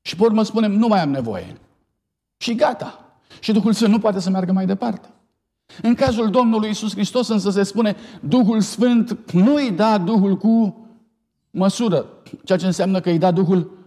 Și 0.00 0.16
pe 0.16 0.22
urmă 0.22 0.42
spunem, 0.42 0.72
nu 0.72 0.86
mai 0.86 1.00
am 1.00 1.10
nevoie. 1.10 1.56
Și 2.38 2.54
gata. 2.54 3.12
Și 3.40 3.52
Duhul 3.52 3.72
Sfânt 3.72 3.92
nu 3.92 3.98
poate 3.98 4.20
să 4.20 4.30
meargă 4.30 4.52
mai 4.52 4.66
departe. 4.66 5.08
În 5.82 5.94
cazul 5.94 6.30
Domnului 6.30 6.70
Isus 6.70 6.92
Hristos 6.92 7.28
însă 7.28 7.50
se 7.50 7.62
spune 7.62 7.96
Duhul 8.20 8.60
Sfânt 8.60 9.32
nu 9.32 9.54
îi 9.54 9.70
da 9.70 9.98
Duhul 9.98 10.36
cu 10.36 10.86
măsură, 11.50 12.06
ceea 12.44 12.58
ce 12.58 12.66
înseamnă 12.66 13.00
că 13.00 13.10
îi 13.10 13.18
da 13.18 13.30
Duhul 13.30 13.78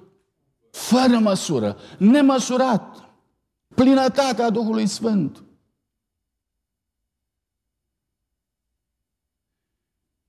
fără 0.71 1.19
măsură, 1.19 1.77
nemăsurat, 1.97 3.09
plinătatea 3.75 4.49
Duhului 4.49 4.87
Sfânt. 4.87 5.43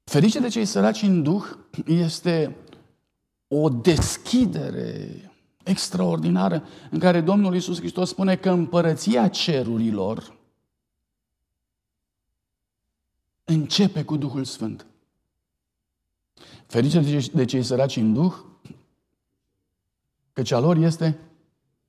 Ferice 0.04 0.40
de 0.40 0.48
cei 0.48 0.64
săraci 0.64 1.02
în 1.02 1.22
Duh 1.22 1.44
este 1.86 2.56
o 3.48 3.68
deschidere 3.68 5.31
extraordinară 5.62 6.64
în 6.90 6.98
care 6.98 7.20
Domnul 7.20 7.54
Iisus 7.54 7.78
Hristos 7.78 8.08
spune 8.08 8.36
că 8.36 8.50
împărăția 8.50 9.28
cerurilor 9.28 10.36
începe 13.44 14.04
cu 14.04 14.16
Duhul 14.16 14.44
Sfânt. 14.44 14.86
Ferice 16.66 17.20
de 17.32 17.44
cei 17.44 17.62
săraci 17.62 17.96
în 17.96 18.12
Duh, 18.12 18.34
că 20.32 20.42
cea 20.42 20.58
lor 20.58 20.76
este 20.76 21.18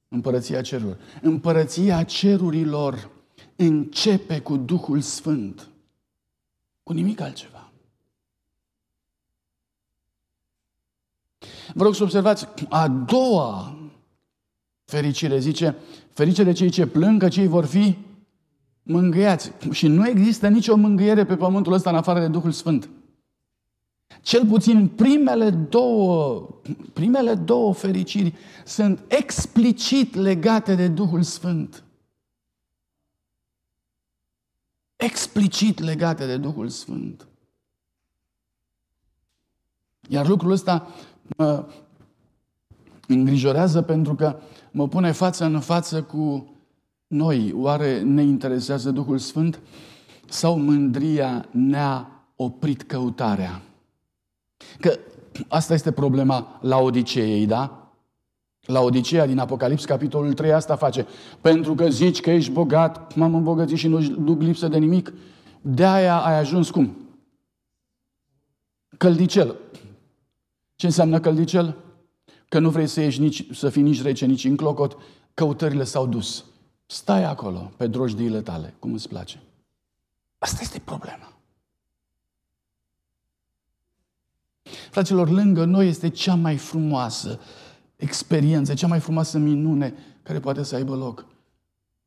împărăția 0.08 0.62
cerurilor. 0.62 1.00
Împărăția 1.22 2.04
cerurilor 2.04 3.10
începe 3.56 4.42
cu 4.42 4.58
Duhul 4.58 5.02
Sfânt. 5.02 5.68
Cu 6.84 6.94
nimic 6.94 7.20
altceva. 7.20 7.53
Vă 11.74 11.84
rog 11.84 11.96
să 11.96 12.04
observați, 12.04 12.48
a 12.70 12.88
doua 12.88 13.78
fericire 14.86 15.40
zice, 15.40 15.76
ferice 16.12 16.44
de 16.44 16.52
cei 16.52 16.70
ce 16.70 16.86
plâng, 16.88 17.22
că 17.22 17.28
cei 17.28 17.48
vor 17.48 17.66
fi 17.66 17.98
mângâiați. 18.84 19.52
Și 19.72 19.88
nu 19.88 20.08
există 20.08 20.48
nicio 20.48 20.76
mângâiere 20.76 21.26
pe 21.26 21.36
pământul 21.36 21.74
ăsta 21.74 21.90
în 21.90 21.96
afară 21.96 22.20
de 22.20 22.28
Duhul 22.28 22.52
Sfânt. 22.52 22.90
Cel 24.22 24.46
puțin 24.46 24.88
primele 24.88 25.50
două, 25.50 26.48
primele 26.94 27.36
două 27.36 27.74
fericiri 27.74 28.34
sunt 28.66 29.04
explicit 29.08 30.16
legate 30.16 30.76
de 30.76 30.88
Duhul 30.88 31.22
Sfânt. 31.22 31.84
Explicit 34.96 35.80
legate 35.80 36.26
de 36.26 36.38
Duhul 36.38 36.70
Sfânt. 36.70 37.28
Iar 40.10 40.28
lucrul 40.28 40.52
ăsta 40.52 40.88
mă 41.38 41.66
îngrijorează 43.08 43.82
pentru 43.82 44.16
că 44.16 44.40
mă 44.72 44.88
pune 44.88 45.12
față 45.12 45.46
în 45.46 45.60
față 45.60 46.04
cu 46.04 46.54
noi. 47.08 47.54
Oare 47.56 48.02
ne 48.02 48.24
interesează 48.24 48.92
Duhul 48.92 49.18
Sfânt 49.18 49.60
sau 50.28 50.60
mândria 50.60 51.46
ne-a 51.52 52.26
oprit 52.36 52.84
căutarea? 52.84 53.62
Că 54.80 55.00
asta 55.48 55.74
este 55.74 55.92
problema 55.92 56.60
la 56.62 56.78
Odiceei, 56.78 57.46
da? 57.46 57.92
La 58.66 58.80
Odiceea 58.80 59.26
din 59.26 59.40
Apocalips, 59.40 59.86
capitolul 59.86 60.34
3, 60.34 60.54
asta 60.54 60.76
face. 60.76 61.08
Pentru 61.42 61.76
că 61.76 61.90
zici 61.90 62.22
că 62.22 62.32
ești 62.32 62.52
bogat, 62.52 63.16
m-am 63.16 63.36
îmbogățit 63.36 63.78
și 63.78 63.88
nu 63.88 64.02
duc 64.02 64.42
lipsă 64.42 64.68
de 64.68 64.78
nimic, 64.78 65.14
de-aia 65.62 66.18
ai 66.18 66.40
ajuns 66.40 66.70
cum? 66.70 66.98
Căldicel. 68.98 69.56
Ce 70.84 70.90
înseamnă 70.90 71.20
căldicel? 71.20 71.78
Că 72.50 72.60
nu 72.60 72.70
vrei 72.70 72.88
să, 72.88 73.02
ieși 73.02 73.20
nici, 73.20 73.56
să 73.56 73.70
fii 73.70 73.82
nici 73.82 74.02
rece, 74.02 74.26
nici 74.26 74.44
în 74.44 74.56
clocot, 74.56 74.98
căutările 75.34 75.84
s-au 75.84 76.08
dus. 76.08 76.46
Stai 76.86 77.24
acolo, 77.24 77.72
pe 77.78 77.88
drojdiile 77.88 78.42
tale, 78.42 78.74
cum 78.80 78.94
îți 78.94 79.08
place. 79.08 79.42
Asta 80.38 80.60
este 80.62 80.80
problema. 80.80 81.34
Fraților, 84.92 85.30
lângă 85.30 85.66
noi 85.66 85.88
este 85.88 86.10
cea 86.10 86.36
mai 86.36 86.58
frumoasă 86.58 87.40
experiență, 87.96 88.74
cea 88.74 88.88
mai 88.88 89.00
frumoasă 89.00 89.38
minune 89.38 89.94
care 90.24 90.40
poate 90.40 90.64
să 90.64 90.76
aibă 90.76 90.96
loc. 90.96 91.26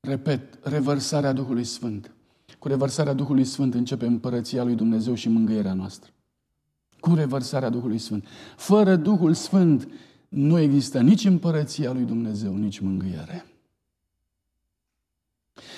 Repet, 0.00 0.58
revărsarea 0.62 1.32
Duhului 1.32 1.64
Sfânt. 1.64 2.10
Cu 2.58 2.68
revărsarea 2.68 3.12
Duhului 3.12 3.44
Sfânt 3.44 3.74
începe 3.74 4.06
împărăția 4.06 4.64
lui 4.64 4.74
Dumnezeu 4.74 5.14
și 5.14 5.28
mângâierea 5.28 5.74
noastră. 5.74 6.10
Cu 7.00 7.14
revărsarea 7.14 7.68
Duhului 7.68 7.98
Sfânt. 7.98 8.26
Fără 8.56 8.96
Duhul 8.96 9.35
Sfânt 9.35 9.88
nu 10.28 10.59
există 10.59 11.00
nici 11.00 11.24
împărăția 11.24 11.92
lui 11.92 12.02
Dumnezeu, 12.02 12.56
nici 12.56 12.78
mângâiere. 12.78 13.46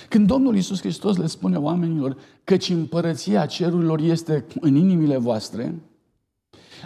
Când 0.09 0.26
Domnul 0.26 0.54
Iisus 0.54 0.81
Hristos 0.81 1.16
le 1.16 1.26
spune 1.26 1.57
oamenilor 1.57 2.16
căci 2.44 2.68
împărăția 2.68 3.46
cerurilor 3.46 4.00
este 4.00 4.46
în 4.61 4.74
inimile 4.74 5.16
voastre, 5.16 5.74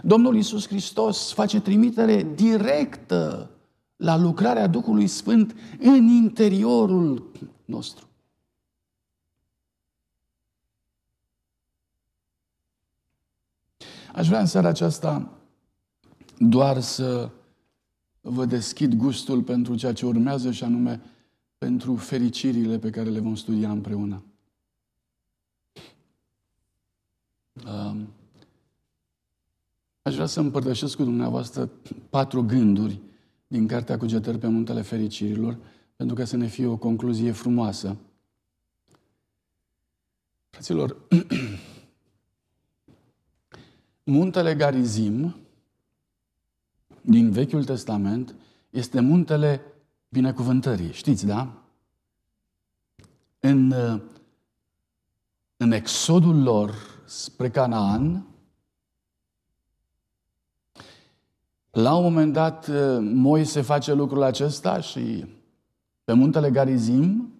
Domnul 0.03 0.35
Iisus 0.35 0.67
Hristos 0.67 1.33
face 1.33 1.61
trimitere 1.61 2.27
directă 2.35 3.51
la 3.97 4.17
lucrarea 4.17 4.67
Duhului 4.67 5.07
Sfânt 5.07 5.55
în 5.79 6.07
interiorul 6.07 7.31
nostru. 7.65 8.07
Aș 14.13 14.27
vrea 14.27 14.41
în 14.41 14.47
seara 14.47 14.69
aceasta 14.69 15.31
doar 16.39 16.81
să 16.81 17.31
vă 18.21 18.45
deschid 18.45 18.95
gustul 18.95 19.43
pentru 19.43 19.77
ceea 19.77 19.93
ce 19.93 20.07
urmează 20.07 20.51
și 20.51 20.65
anume 20.65 21.01
pentru 21.59 21.97
fericirile 21.97 22.79
pe 22.79 22.91
care 22.91 23.09
le 23.09 23.21
vom 23.21 23.35
studia 23.35 23.71
împreună. 23.71 24.23
Um, 27.67 28.09
aș 30.03 30.15
vrea 30.15 30.27
să 30.27 30.41
împărtășesc 30.41 30.97
cu 30.97 31.05
dumneavoastră 31.05 31.71
patru 32.11 32.43
gânduri 32.43 33.01
din 33.47 33.67
Cartea 33.67 33.99
Cugetări 33.99 34.39
pe 34.39 34.47
Muntele 34.47 34.83
Fericirilor, 34.83 35.59
pentru 35.97 36.17
ca 36.17 36.25
să 36.25 36.37
ne 36.37 36.47
fie 36.47 36.67
o 36.67 36.77
concluzie 36.77 37.31
frumoasă. 37.31 37.97
Fraților, 40.51 40.97
muntele 44.05 44.55
Garizim 44.55 45.37
din 47.01 47.31
Vechiul 47.31 47.65
Testament 47.65 48.35
este 48.71 49.01
muntele 49.01 49.61
binecuvântării. 50.09 50.93
Știți, 50.93 51.27
da? 51.27 51.63
În, 53.41 53.75
în 55.57 55.73
exodul 55.73 56.43
lor 56.43 56.75
spre 57.05 57.51
Canaan, 57.51 58.27
la 61.71 61.97
un 61.97 62.03
moment 62.03 62.33
dat 62.33 62.71
Moise 63.01 63.61
face 63.61 63.93
lucrul 63.93 64.23
acesta 64.23 64.81
și 64.81 65.27
pe 66.05 66.13
muntele 66.13 66.51
Garizim 66.51 67.32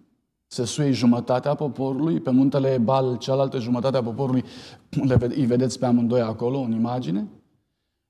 se 0.53 0.65
suie 0.65 0.91
jumătatea 0.91 1.55
poporului, 1.55 2.19
pe 2.19 2.31
muntele 2.31 2.73
Ebal, 2.73 3.17
cealaltă 3.17 3.59
jumătate 3.59 3.97
a 3.97 4.03
poporului, 4.03 4.43
îi 5.19 5.45
vedeți 5.45 5.79
pe 5.79 5.85
amândoi 5.85 6.21
acolo, 6.21 6.59
în 6.59 6.71
imagine. 6.71 7.27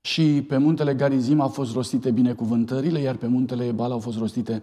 Și 0.00 0.44
pe 0.48 0.56
muntele 0.56 0.94
Garizim 0.94 1.40
au 1.40 1.48
fost 1.48 1.72
rostite 1.72 2.10
binecuvântările, 2.10 3.00
iar 3.00 3.16
pe 3.16 3.26
muntele 3.26 3.66
Ebal 3.66 3.90
au 3.90 3.98
fost 3.98 4.18
rostite 4.18 4.62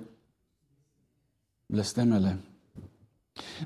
blestemele. 1.66 2.40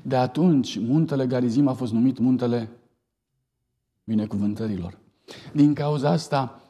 De 0.02 0.16
atunci, 0.16 0.78
muntele 0.78 1.26
Garizim 1.26 1.68
a 1.68 1.72
fost 1.72 1.92
numit 1.92 2.18
muntele 2.18 2.68
binecuvântărilor. 4.04 4.98
Din 5.52 5.74
cauza 5.74 6.10
asta, 6.10 6.62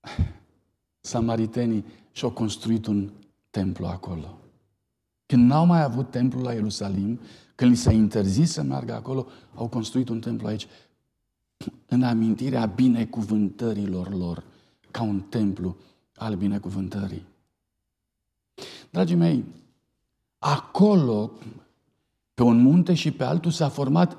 samaritenii 1.00 1.84
și-au 2.12 2.30
construit 2.30 2.86
un 2.86 3.10
templu 3.50 3.86
acolo. 3.86 4.38
Când 5.28 5.50
n-au 5.50 5.66
mai 5.66 5.82
avut 5.82 6.10
templu 6.10 6.40
la 6.40 6.52
Ierusalim, 6.52 7.20
când 7.54 7.70
li 7.70 7.76
s-a 7.76 7.92
interzis 7.92 8.52
să 8.52 8.62
meargă 8.62 8.94
acolo, 8.94 9.26
au 9.54 9.68
construit 9.68 10.08
un 10.08 10.20
templu 10.20 10.46
aici 10.46 10.66
în 11.86 12.02
amintirea 12.02 12.66
binecuvântărilor 12.66 14.14
lor, 14.14 14.44
ca 14.90 15.02
un 15.02 15.20
templu 15.20 15.76
al 16.14 16.34
binecuvântării. 16.34 17.26
Dragii 18.90 19.16
mei, 19.16 19.44
acolo, 20.38 21.32
pe 22.34 22.42
un 22.42 22.60
munte 22.62 22.94
și 22.94 23.10
pe 23.10 23.24
altul, 23.24 23.50
s-a 23.50 23.68
format 23.68 24.16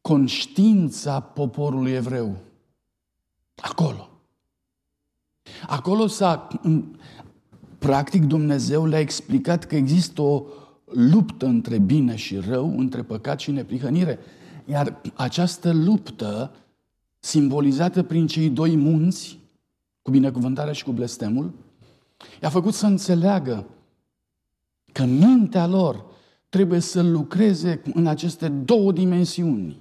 conștiința 0.00 1.20
poporului 1.20 1.92
evreu. 1.92 2.36
Acolo. 3.56 4.08
Acolo 5.66 6.06
s-a, 6.06 6.48
practic, 7.82 8.24
Dumnezeu 8.24 8.86
le-a 8.86 9.00
explicat 9.00 9.64
că 9.64 9.76
există 9.76 10.22
o 10.22 10.44
luptă 10.84 11.46
între 11.46 11.78
bine 11.78 12.16
și 12.16 12.36
rău, 12.36 12.78
între 12.78 13.02
păcat 13.02 13.40
și 13.40 13.50
neprihănire. 13.50 14.18
Iar 14.64 15.00
această 15.14 15.72
luptă, 15.72 16.54
simbolizată 17.18 18.02
prin 18.02 18.26
cei 18.26 18.50
doi 18.50 18.76
munți, 18.76 19.38
cu 20.02 20.10
binecuvântarea 20.10 20.72
și 20.72 20.84
cu 20.84 20.92
blestemul, 20.92 21.52
i-a 22.42 22.48
făcut 22.48 22.74
să 22.74 22.86
înțeleagă 22.86 23.66
că 24.92 25.04
mintea 25.04 25.66
lor 25.66 26.04
trebuie 26.48 26.80
să 26.80 27.02
lucreze 27.02 27.82
în 27.94 28.06
aceste 28.06 28.48
două 28.48 28.92
dimensiuni. 28.92 29.80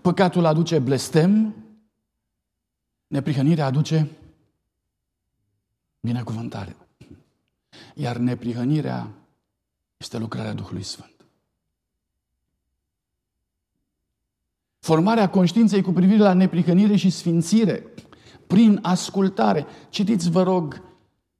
Păcatul 0.00 0.44
aduce 0.44 0.78
blestem, 0.78 1.54
neprihănirea 3.06 3.66
aduce 3.66 4.08
binecuvântare. 6.00 6.76
Iar 8.00 8.16
neprihănirea 8.16 9.10
este 9.96 10.18
lucrarea 10.18 10.52
Duhului 10.52 10.82
Sfânt. 10.82 11.14
Formarea 14.78 15.30
conștiinței 15.30 15.82
cu 15.82 15.92
privire 15.92 16.18
la 16.18 16.32
neprihănire 16.32 16.96
și 16.96 17.10
sfințire 17.10 17.84
prin 18.46 18.78
ascultare. 18.82 19.66
Citiți, 19.88 20.30
vă 20.30 20.42
rog, 20.42 20.82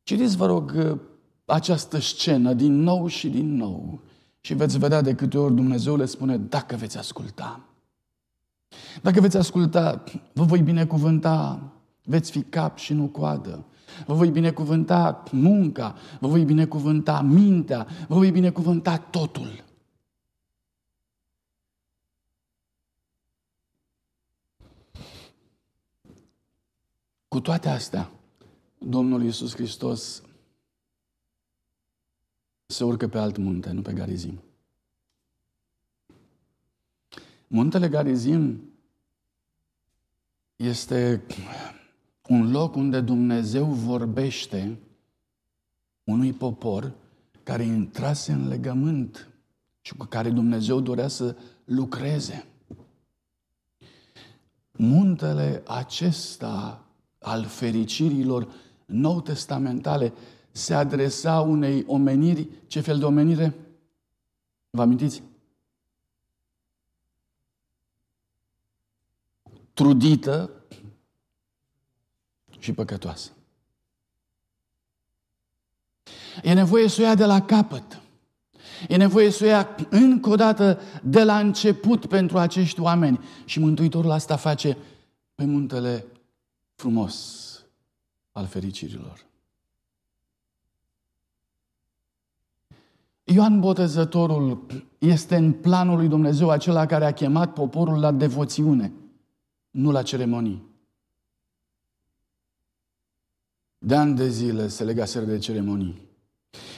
citiți, 0.03 0.37
vă 0.37 0.47
rog, 0.47 0.99
această 1.45 1.99
scenă 1.99 2.53
din 2.53 2.73
nou 2.73 3.07
și 3.07 3.29
din 3.29 3.57
nou 3.57 4.01
și 4.41 4.55
veți 4.55 4.79
vedea 4.79 5.01
de 5.01 5.15
câte 5.15 5.39
ori 5.39 5.55
Dumnezeu 5.55 5.97
le 5.97 6.05
spune, 6.05 6.37
dacă 6.37 6.77
veți 6.77 6.99
asculta. 6.99 7.61
Dacă 9.03 9.21
veți 9.21 9.37
asculta, 9.37 10.05
vă 10.33 10.45
voi 10.45 10.63
binecuvânta, 10.63 11.73
veți 12.05 12.31
fi 12.31 12.43
cap 12.43 12.79
și 12.79 12.93
nu 12.93 13.07
coadă. 13.07 13.65
Vă 14.07 14.15
voi 14.15 14.31
binecuvânta 14.31 15.23
munca, 15.33 15.97
vă 16.21 16.29
voi 16.29 16.45
binecuvânta 16.45 17.21
mintea, 17.21 17.87
vă 18.09 18.15
voi 18.15 18.31
binecuvânta 18.31 18.99
totul. 18.99 19.65
Cu 27.29 27.41
toate 27.41 27.69
astea, 27.69 28.11
Domnul 28.79 29.23
Iisus 29.23 29.55
Hristos 29.55 30.23
se 32.67 32.85
urcă 32.85 33.09
pe 33.09 33.19
alt 33.19 33.37
munte, 33.37 33.71
nu 33.71 33.83
pe 33.83 33.93
Garizim. 33.93 34.43
Muntele 37.47 37.89
Garizim 37.89 38.73
este 40.57 41.23
un 42.29 42.51
loc 42.51 42.75
unde 42.75 43.01
Dumnezeu 43.01 43.65
vorbește 43.65 44.79
unui 46.05 46.33
popor 46.33 46.93
care 47.43 47.63
intrase 47.63 48.33
în 48.33 48.49
legământ 48.49 49.29
și 49.81 49.95
cu 49.95 50.05
care 50.05 50.31
Dumnezeu 50.31 50.81
dorea 50.81 51.09
să 51.09 51.37
lucreze. 51.65 52.47
Muntele 54.73 55.63
acesta 55.67 56.85
al 57.19 57.45
fericirilor 57.45 58.49
nou 58.87 59.21
testamentale 59.21 60.13
se 60.51 60.75
adresa 60.75 61.41
unei 61.41 61.85
omeniri, 61.87 62.49
ce 62.67 62.81
fel 62.81 62.99
de 62.99 63.05
omenire? 63.05 63.55
Vă 64.71 64.83
amintiți? 64.83 65.23
Trudită, 69.73 70.58
și 72.59 72.73
păcătoasă. 72.73 73.31
E 76.43 76.53
nevoie 76.53 76.89
să 76.89 77.01
o 77.01 77.05
ia 77.05 77.15
de 77.15 77.25
la 77.25 77.43
capăt. 77.43 78.01
E 78.89 78.97
nevoie 78.97 79.31
să 79.31 79.45
o 79.45 79.47
ia 79.47 79.69
încă 79.91 80.31
o 80.31 80.35
dată 80.35 80.81
de 81.03 81.25
la 81.25 81.39
început 81.39 82.07
pentru 82.07 82.39
acești 82.39 82.81
oameni. 82.81 83.21
Și 83.45 83.61
Mântuitorul 83.61 84.11
asta 84.11 84.37
face 84.37 84.77
pe 85.35 85.45
muntele 85.45 86.05
frumos 86.75 87.47
al 88.33 88.47
fericirilor. 88.47 89.27
Ioan 93.25 93.61
Botezătorul 93.61 94.67
este 94.99 95.37
în 95.37 95.53
planul 95.53 95.97
lui 95.97 96.09
Dumnezeu 96.09 96.51
acela 96.51 96.87
care 96.87 97.05
a 97.05 97.13
chemat 97.13 97.53
poporul 97.53 97.99
la 97.99 98.13
devoțiune, 98.13 98.93
nu 99.71 99.91
la 99.91 100.03
ceremonii. 100.03 100.68
De 103.79 103.95
ani 103.95 104.17
de 104.17 104.29
zile 104.29 104.69
se 104.69 104.85
legaseră 104.85 105.25
de 105.25 105.39
ceremonii. 105.39 106.07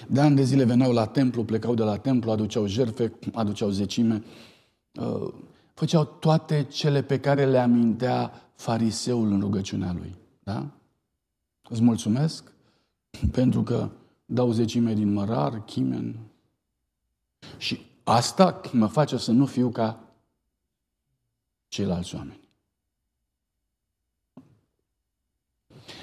De 0.09 0.21
ani 0.21 0.37
de 0.37 0.43
zile 0.43 0.65
veneau 0.65 0.93
la 0.93 1.07
templu, 1.07 1.45
plecau 1.45 1.75
de 1.75 1.83
la 1.83 1.97
templu, 1.97 2.31
aduceau 2.31 2.67
jerfe, 2.67 3.13
aduceau 3.33 3.71
zecime, 3.71 4.23
uh, 4.95 5.33
făceau 5.75 6.05
toate 6.05 6.63
cele 6.63 7.03
pe 7.03 7.21
care 7.21 7.47
le 7.47 7.59
amintea 7.59 8.33
fariseul 8.55 9.33
în 9.33 9.41
rugăciunea 9.41 9.93
lui. 9.93 10.15
Da? 10.43 10.67
Îți 11.69 11.83
mulțumesc 11.83 12.53
pentru 13.33 13.63
că 13.63 13.91
dau 14.25 14.53
zecime 14.53 14.95
din 14.95 15.13
mărar, 15.13 15.65
chimen. 15.65 16.19
Și 17.57 17.81
asta 18.05 18.61
mă 18.73 18.87
face 18.87 19.17
să 19.17 19.33
nu 19.33 19.47
fiu 19.47 19.71
ca 19.71 20.05
ceilalți 21.69 22.15
oameni. 22.15 22.40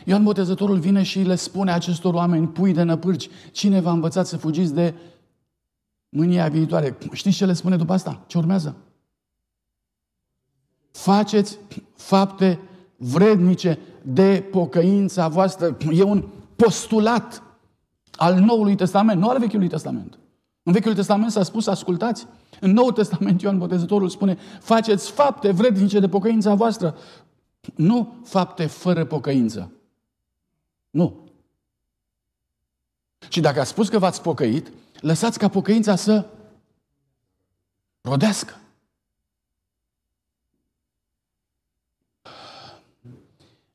Ioan 0.07 0.23
Botezătorul 0.23 0.77
vine 0.77 1.03
și 1.03 1.21
le 1.21 1.35
spune 1.35 1.71
acestor 1.71 2.13
oameni, 2.13 2.47
pui 2.47 2.73
de 2.73 2.83
năpârci, 2.83 3.29
cine 3.51 3.79
v-a 3.79 3.91
învățat 3.91 4.27
să 4.27 4.37
fugiți 4.37 4.73
de 4.73 4.93
mânia 6.09 6.47
viitoare? 6.47 6.97
Știți 7.11 7.35
ce 7.35 7.45
le 7.45 7.53
spune 7.53 7.75
după 7.75 7.93
asta? 7.93 8.23
Ce 8.27 8.37
urmează? 8.37 8.75
Faceți 10.91 11.57
fapte 11.95 12.59
vrednice 12.97 13.79
de 14.01 14.47
pocăința 14.51 15.27
voastră. 15.27 15.77
E 15.91 16.03
un 16.03 16.23
postulat 16.55 17.43
al 18.11 18.39
Noului 18.39 18.75
Testament, 18.75 19.19
nu 19.19 19.29
al 19.29 19.39
Vechiului 19.39 19.67
Testament. 19.67 20.19
În 20.63 20.73
Vechiul 20.73 20.93
Testament 20.93 21.31
s-a 21.31 21.43
spus, 21.43 21.67
ascultați. 21.67 22.27
În 22.59 22.71
Noul 22.71 22.91
Testament 22.91 23.41
Ioan 23.41 23.57
Botezătorul 23.57 24.09
spune, 24.09 24.37
faceți 24.59 25.11
fapte 25.11 25.51
vrednice 25.51 25.99
de 25.99 26.09
pocăința 26.09 26.53
voastră. 26.53 26.95
Nu 27.75 28.15
fapte 28.23 28.65
fără 28.65 29.05
pocăință. 29.05 29.71
Nu. 30.89 31.29
Și 33.29 33.39
dacă 33.39 33.59
ați 33.59 33.69
spus 33.69 33.89
că 33.89 33.99
v-ați 33.99 34.21
pocăit, 34.21 34.71
lăsați 34.99 35.39
ca 35.39 35.47
pocăința 35.47 35.95
să 35.95 36.25
rodească. 38.01 38.59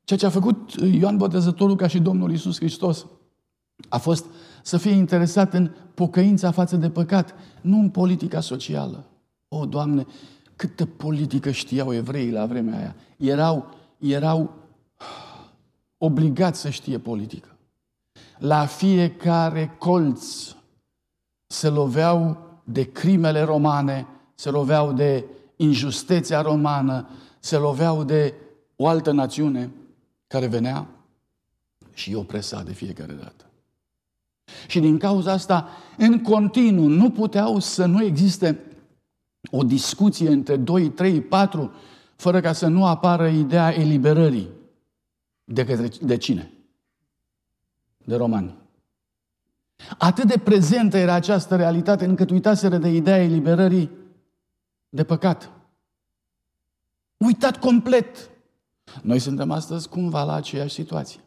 Ceea 0.03 0.19
ce 0.19 0.25
a 0.25 0.29
făcut 0.29 0.71
Ioan 0.73 1.17
Botezătorul 1.17 1.75
ca 1.75 1.87
și 1.87 1.99
Domnul 1.99 2.31
Isus 2.31 2.57
Hristos 2.57 3.05
a 3.89 3.97
fost 3.97 4.25
să 4.63 4.77
fie 4.77 4.91
interesat 4.91 5.53
în 5.53 5.71
pocăința 5.93 6.51
față 6.51 6.75
de 6.75 6.89
păcat, 6.89 7.35
nu 7.61 7.79
în 7.79 7.89
politica 7.89 8.39
socială. 8.39 9.05
O, 9.47 9.65
Doamne, 9.65 10.05
câtă 10.55 10.85
politică 10.85 11.51
știau 11.51 11.93
evreii 11.93 12.31
la 12.31 12.45
vremea 12.45 12.77
aia. 12.77 12.95
Erau, 13.17 13.75
erau 13.97 14.53
obligați 16.03 16.59
să 16.59 16.69
știe 16.69 16.97
politică. 16.97 17.57
La 18.37 18.65
fiecare 18.65 19.75
colț 19.77 20.55
se 21.47 21.69
loveau 21.69 22.37
de 22.63 22.91
crimele 22.91 23.41
romane, 23.41 24.07
se 24.35 24.49
loveau 24.49 24.93
de 24.93 25.25
injusteția 25.55 26.41
romană, 26.41 27.09
se 27.39 27.57
loveau 27.57 28.03
de 28.03 28.33
o 28.75 28.87
altă 28.87 29.11
națiune 29.11 29.71
care 30.27 30.47
venea 30.47 30.87
și 31.93 32.09
îi 32.09 32.15
opresa 32.15 32.63
de 32.63 32.73
fiecare 32.73 33.13
dată. 33.13 33.45
Și 34.67 34.79
din 34.79 34.97
cauza 34.97 35.31
asta, 35.31 35.67
în 35.97 36.21
continuu, 36.21 36.87
nu 36.87 37.09
puteau 37.09 37.59
să 37.59 37.85
nu 37.85 38.03
existe 38.03 38.59
o 39.51 39.63
discuție 39.63 40.29
între 40.29 40.55
2, 40.55 40.89
3, 40.89 41.21
4, 41.21 41.71
fără 42.15 42.41
ca 42.41 42.53
să 42.53 42.67
nu 42.67 42.85
apară 42.85 43.27
ideea 43.27 43.79
eliberării. 43.79 44.61
De, 45.43 45.65
către, 45.65 45.87
de 46.01 46.17
cine? 46.17 46.51
De 47.97 48.15
romani. 48.15 48.57
Atât 49.97 50.27
de 50.27 50.37
prezentă 50.37 50.97
era 50.97 51.13
această 51.13 51.55
realitate 51.55 52.05
încât 52.05 52.29
uitaseră 52.29 52.77
de 52.77 52.89
ideea 52.89 53.23
eliberării 53.23 53.89
de 54.89 55.03
păcat. 55.03 55.51
Uitat 57.17 57.57
complet. 57.57 58.29
Noi 59.01 59.19
suntem 59.19 59.51
astăzi 59.51 59.89
cumva 59.89 60.23
la 60.23 60.33
aceeași 60.33 60.73
situație. 60.73 61.19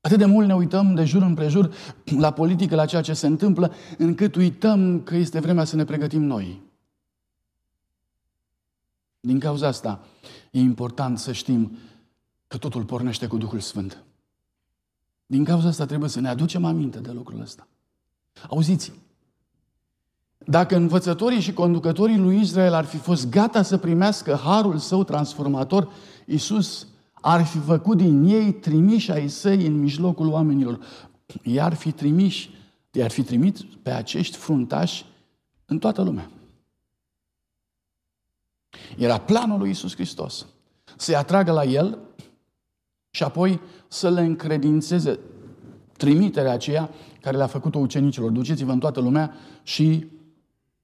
Atât 0.00 0.18
de 0.18 0.24
mult 0.24 0.46
ne 0.46 0.54
uităm 0.54 0.94
de 0.94 1.04
jur 1.04 1.22
împrejur 1.22 1.74
la 2.04 2.32
politică, 2.32 2.74
la 2.74 2.86
ceea 2.86 3.02
ce 3.02 3.12
se 3.12 3.26
întâmplă, 3.26 3.72
încât 3.98 4.34
uităm 4.34 5.02
că 5.02 5.16
este 5.16 5.40
vremea 5.40 5.64
să 5.64 5.76
ne 5.76 5.84
pregătim 5.84 6.22
noi. 6.22 6.62
Din 9.20 9.38
cauza 9.38 9.66
asta, 9.66 10.04
e 10.50 10.58
important 10.58 11.18
să 11.18 11.32
știm 11.32 11.78
că 12.54 12.60
totul 12.60 12.84
pornește 12.84 13.26
cu 13.26 13.36
Duhul 13.36 13.60
Sfânt. 13.60 14.04
Din 15.26 15.44
cauza 15.44 15.68
asta 15.68 15.86
trebuie 15.86 16.08
să 16.10 16.20
ne 16.20 16.28
aducem 16.28 16.64
aminte 16.64 16.98
de 16.98 17.10
lucrul 17.10 17.40
ăsta. 17.40 17.66
Auziți, 18.48 18.92
dacă 20.38 20.76
învățătorii 20.76 21.40
și 21.40 21.52
conducătorii 21.52 22.18
lui 22.18 22.40
Israel 22.40 22.72
ar 22.72 22.84
fi 22.84 22.96
fost 22.96 23.28
gata 23.28 23.62
să 23.62 23.76
primească 23.76 24.34
harul 24.34 24.78
său 24.78 25.04
transformator, 25.04 25.92
Iisus 26.26 26.86
ar 27.12 27.44
fi 27.44 27.58
făcut 27.58 27.96
din 27.96 28.24
ei 28.24 28.52
trimiși 28.52 29.10
ai 29.10 29.28
săi 29.28 29.66
în 29.66 29.80
mijlocul 29.80 30.28
oamenilor. 30.28 30.78
I-ar 31.42 31.74
fi 31.74 31.92
trimiși, 31.92 32.50
i-ar 32.90 33.10
fi 33.10 33.22
trimit 33.22 33.62
pe 33.62 33.90
acești 33.90 34.36
fruntași 34.36 35.04
în 35.64 35.78
toată 35.78 36.02
lumea. 36.02 36.30
Era 38.96 39.18
planul 39.18 39.58
lui 39.58 39.68
Iisus 39.68 39.94
Hristos. 39.94 40.46
Să-i 40.96 41.16
atragă 41.16 41.52
la 41.52 41.64
El 41.64 42.03
și 43.14 43.22
apoi 43.22 43.60
să 43.88 44.10
le 44.10 44.20
încredințeze 44.20 45.18
trimiterea 45.96 46.52
aceea 46.52 46.90
care 47.20 47.36
le-a 47.36 47.46
făcut-o 47.46 47.78
ucenicilor. 47.78 48.30
Duceți-vă 48.30 48.72
în 48.72 48.78
toată 48.78 49.00
lumea 49.00 49.32
și 49.62 50.06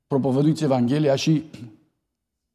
propovăduiți 0.06 0.64
Evanghelia 0.64 1.14
și 1.14 1.44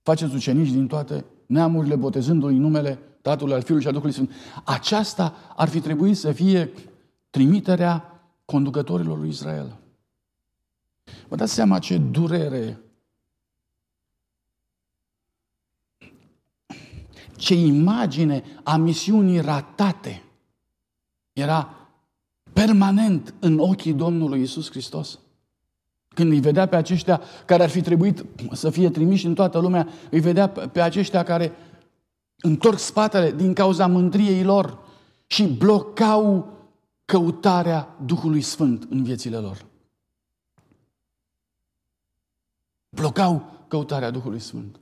faceți 0.01 0.35
ucenici 0.35 0.71
din 0.71 0.87
toate 0.87 1.25
neamurile, 1.45 1.95
botezându-i 1.95 2.57
numele 2.57 2.99
Tatălui, 3.21 3.53
al 3.53 3.61
Fiului 3.61 3.81
și 3.81 3.87
al 3.87 3.93
Duhului 3.93 4.15
Sfânt. 4.15 4.31
Aceasta 4.63 5.33
ar 5.55 5.67
fi 5.67 5.79
trebuit 5.79 6.17
să 6.17 6.31
fie 6.31 6.71
trimiterea 7.29 8.21
conducătorilor 8.45 9.19
lui 9.19 9.29
Israel. 9.29 9.77
Vă 11.27 11.35
dați 11.35 11.53
seama 11.53 11.79
ce 11.79 11.97
durere, 11.97 12.79
ce 17.37 17.53
imagine 17.53 18.43
a 18.63 18.77
misiunii 18.77 19.39
ratate 19.39 20.23
era 21.33 21.75
permanent 22.53 23.33
în 23.39 23.59
ochii 23.59 23.93
Domnului 23.93 24.41
Isus 24.41 24.69
Hristos. 24.69 25.19
Când 26.07 26.31
îi 26.31 26.39
vedea 26.39 26.67
pe 26.67 26.75
aceștia 26.75 27.21
care 27.45 27.63
ar 27.63 27.69
fi 27.69 27.81
trebuit 27.81 28.25
să 28.51 28.69
fie 28.69 28.89
trimiși 28.89 29.25
în 29.25 29.33
toată 29.33 29.59
lumea, 29.59 29.87
îi 30.11 30.19
vedea 30.19 30.49
pe 30.49 30.81
aceștia 30.81 31.23
care 31.23 31.51
întorc 32.37 32.77
spatele 32.77 33.31
din 33.31 33.53
cauza 33.53 33.87
mândriei 33.87 34.43
lor 34.43 34.79
și 35.27 35.43
blocau 35.47 36.53
căutarea 37.05 37.97
Duhului 38.05 38.41
Sfânt 38.41 38.87
în 38.89 39.03
viețile 39.03 39.37
lor. 39.37 39.65
Blocau 42.89 43.65
căutarea 43.67 44.11
Duhului 44.11 44.39
Sfânt. 44.39 44.79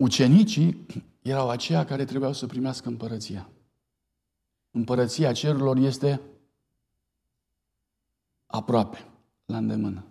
Ucenicii 0.00 0.86
erau 1.22 1.48
aceia 1.50 1.84
care 1.84 2.04
trebuiau 2.04 2.32
să 2.32 2.46
primească 2.46 2.88
împărăția. 2.88 3.50
Împărăția 4.70 5.32
cerurilor 5.32 5.76
este 5.76 6.20
aproape, 8.46 9.04
la 9.44 9.56
îndemână. 9.56 10.04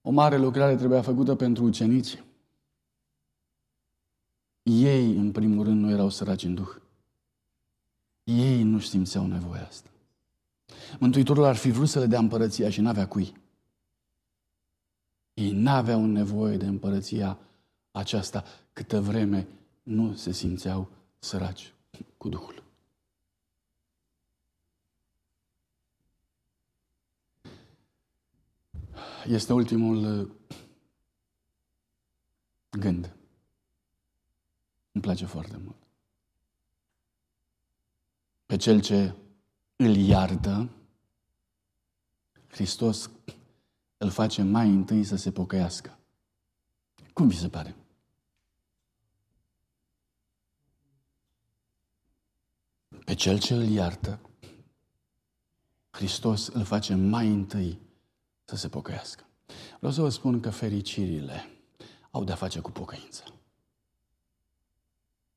O 0.00 0.10
mare 0.10 0.36
lucrare 0.36 0.76
trebuia 0.76 1.02
făcută 1.02 1.34
pentru 1.34 1.64
ucenici. 1.64 2.22
Ei, 4.62 5.16
în 5.16 5.32
primul 5.32 5.64
rând, 5.64 5.80
nu 5.80 5.90
erau 5.90 6.08
săraci 6.08 6.44
în 6.44 6.54
Duh. 6.54 6.76
Ei 8.24 8.62
nu 8.62 8.78
simțeau 8.78 9.26
nevoia 9.26 9.66
asta. 9.66 9.90
Mântuitorul 10.98 11.44
ar 11.44 11.56
fi 11.56 11.70
vrut 11.70 11.88
să 11.88 11.98
le 11.98 12.06
dea 12.06 12.18
împărăția 12.18 12.70
și 12.70 12.80
n-avea 12.80 13.08
cui. 13.08 13.36
Ei 15.34 15.52
n-aveau 15.52 16.06
nevoie 16.06 16.56
de 16.56 16.66
împărăția 16.66 17.38
aceasta 17.96 18.44
câtă 18.72 19.00
vreme 19.00 19.48
nu 19.82 20.14
se 20.14 20.32
simțeau 20.32 20.90
săraci 21.18 21.74
cu 22.16 22.28
Duhul. 22.28 22.62
Este 29.26 29.52
ultimul 29.52 30.20
uh, 30.20 30.30
gând. 32.70 33.16
Îmi 34.92 35.02
place 35.02 35.26
foarte 35.26 35.56
mult. 35.56 35.76
Pe 38.46 38.56
cel 38.56 38.80
ce 38.80 39.14
îl 39.76 39.96
iartă, 39.96 40.70
Hristos 42.48 43.10
îl 43.96 44.10
face 44.10 44.42
mai 44.42 44.68
întâi 44.68 45.04
să 45.04 45.16
se 45.16 45.32
pocăiască. 45.32 45.98
Cum 47.12 47.28
vi 47.28 47.36
se 47.36 47.48
pare? 47.48 47.76
Pe 53.06 53.14
cel 53.14 53.38
ce 53.38 53.54
îl 53.54 53.62
iartă, 53.62 54.18
Hristos 55.90 56.46
îl 56.46 56.64
face 56.64 56.94
mai 56.94 57.28
întâi 57.28 57.78
să 58.44 58.56
se 58.56 58.68
pocăiască. 58.68 59.24
Vreau 59.78 59.92
să 59.92 60.00
vă 60.00 60.08
spun 60.08 60.40
că 60.40 60.50
fericirile 60.50 61.44
au 62.10 62.24
de-a 62.24 62.34
face 62.34 62.60
cu 62.60 62.70
pocăința. 62.70 63.24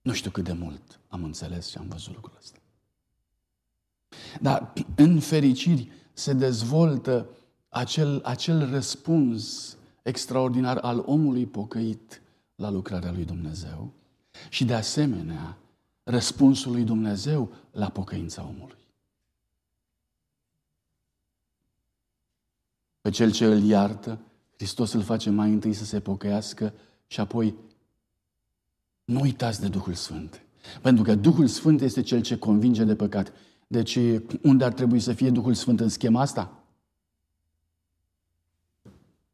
Nu 0.01 0.13
știu 0.13 0.32
cât 0.32 0.43
de 0.43 0.51
mult 0.51 0.99
am 1.07 1.24
înțeles 1.24 1.70
și 1.70 1.78
am 1.78 1.88
văzut 1.88 2.13
lucrul 2.13 2.38
ăsta. 2.38 2.59
Dar 4.41 4.74
în 5.05 5.20
fericiri 5.20 5.91
se 6.13 6.34
dezvoltă 6.34 7.30
acel, 7.70 8.22
acel 8.24 8.70
răspuns 8.70 9.78
extraordinar 10.03 10.78
al 10.78 11.03
omului 11.05 11.45
pocăit 11.45 12.22
la 12.55 12.70
lucrarea 12.70 13.11
lui 13.11 13.26
Dumnezeu 13.26 13.93
și 14.49 14.65
de 14.65 14.74
asemenea 14.74 15.57
răspunsul 16.10 16.72
lui 16.72 16.84
Dumnezeu 16.84 17.53
la 17.72 17.89
pocăința 17.89 18.45
omului. 18.47 18.78
Pe 23.01 23.10
cel 23.10 23.32
ce 23.32 23.45
îl 23.45 23.64
iartă, 23.64 24.20
Hristos 24.55 24.93
îl 24.93 25.01
face 25.01 25.30
mai 25.30 25.51
întâi 25.51 25.74
să 25.74 25.86
se 25.86 25.99
pocăiască 25.99 26.74
și 27.07 27.20
apoi 27.20 27.55
nu 29.05 29.20
uitați 29.20 29.62
de 29.62 29.68
Duhul 29.68 29.93
Sfânt. 29.93 30.41
Pentru 30.82 31.03
că 31.03 31.16
Duhul 31.16 31.47
Sfânt 31.47 31.82
este 31.82 32.01
cel 32.01 32.22
ce 32.22 32.38
convinge 32.38 32.84
de 32.84 32.95
păcat. 32.95 33.34
Deci, 33.68 33.99
unde 34.43 34.64
ar 34.64 34.74
trebui 34.74 34.99
să 34.99 35.14
fie 35.14 35.30
Duhul 35.30 35.53
Sfânt 35.53 35.80
în 35.80 35.89
schema 35.89 36.22
asta? 36.22 36.64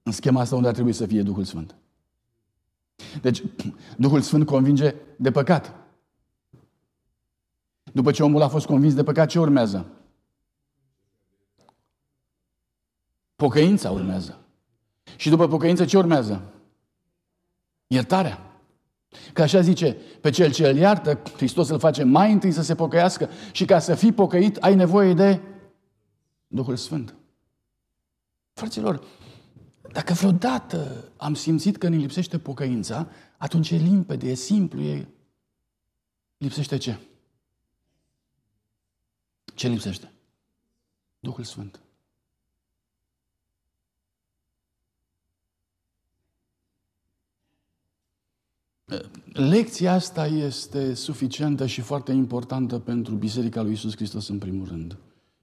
În 0.03 0.11
schema 0.11 0.41
asta 0.41 0.55
unde 0.55 0.67
ar 0.67 0.73
trebui 0.73 0.93
să 0.93 1.05
fie 1.05 1.21
Duhul 1.21 1.43
Sfânt? 1.43 1.75
Deci, 3.21 3.43
Duhul 3.97 4.21
Sfânt 4.21 4.45
convinge 4.45 4.95
de 5.17 5.31
păcat. 5.31 5.84
După 7.95 8.11
ce 8.11 8.23
omul 8.23 8.41
a 8.41 8.47
fost 8.47 8.65
convins 8.65 8.93
de 8.93 9.03
păcat, 9.03 9.29
ce 9.29 9.39
urmează? 9.39 9.85
Pocăința 13.35 13.91
urmează. 13.91 14.39
Și 15.15 15.29
după 15.29 15.47
pocăință 15.47 15.85
ce 15.85 15.97
urmează? 15.97 16.53
Iertarea. 17.87 18.59
Că 19.33 19.41
așa 19.41 19.61
zice, 19.61 19.97
pe 20.21 20.29
cel 20.29 20.51
ce 20.51 20.67
îl 20.67 20.75
iartă, 20.75 21.21
Hristos 21.35 21.69
îl 21.69 21.79
face 21.79 22.03
mai 22.03 22.31
întâi 22.31 22.51
să 22.51 22.61
se 22.61 22.75
pocăiască 22.75 23.29
și 23.51 23.65
ca 23.65 23.79
să 23.79 23.95
fii 23.95 24.13
pocăit 24.13 24.55
ai 24.55 24.75
nevoie 24.75 25.13
de 25.13 25.41
Duhul 26.47 26.75
Sfânt. 26.75 27.15
Fraților, 28.53 29.03
dacă 29.91 30.13
vreodată 30.13 31.03
am 31.17 31.33
simțit 31.33 31.77
că 31.77 31.87
ne 31.87 31.95
lipsește 31.95 32.39
pocăința, 32.39 33.07
atunci 33.37 33.71
e 33.71 33.75
limpede, 33.75 34.29
e 34.29 34.33
simplu, 34.33 34.81
e... 34.81 35.07
Lipsește 36.37 36.77
ce? 36.77 36.99
Ce 39.55 39.67
lipsește? 39.67 40.11
Duhul 41.19 41.43
Sfânt. 41.43 41.79
Lecția 49.33 49.93
asta 49.93 50.27
este 50.27 50.93
suficientă 50.93 51.65
și 51.65 51.81
foarte 51.81 52.11
importantă 52.11 52.79
pentru 52.79 53.15
Biserica 53.15 53.61
lui 53.61 53.71
Isus 53.71 53.95
Hristos 53.95 54.27
în 54.27 54.37
primul 54.37 54.67
rând 54.67 54.97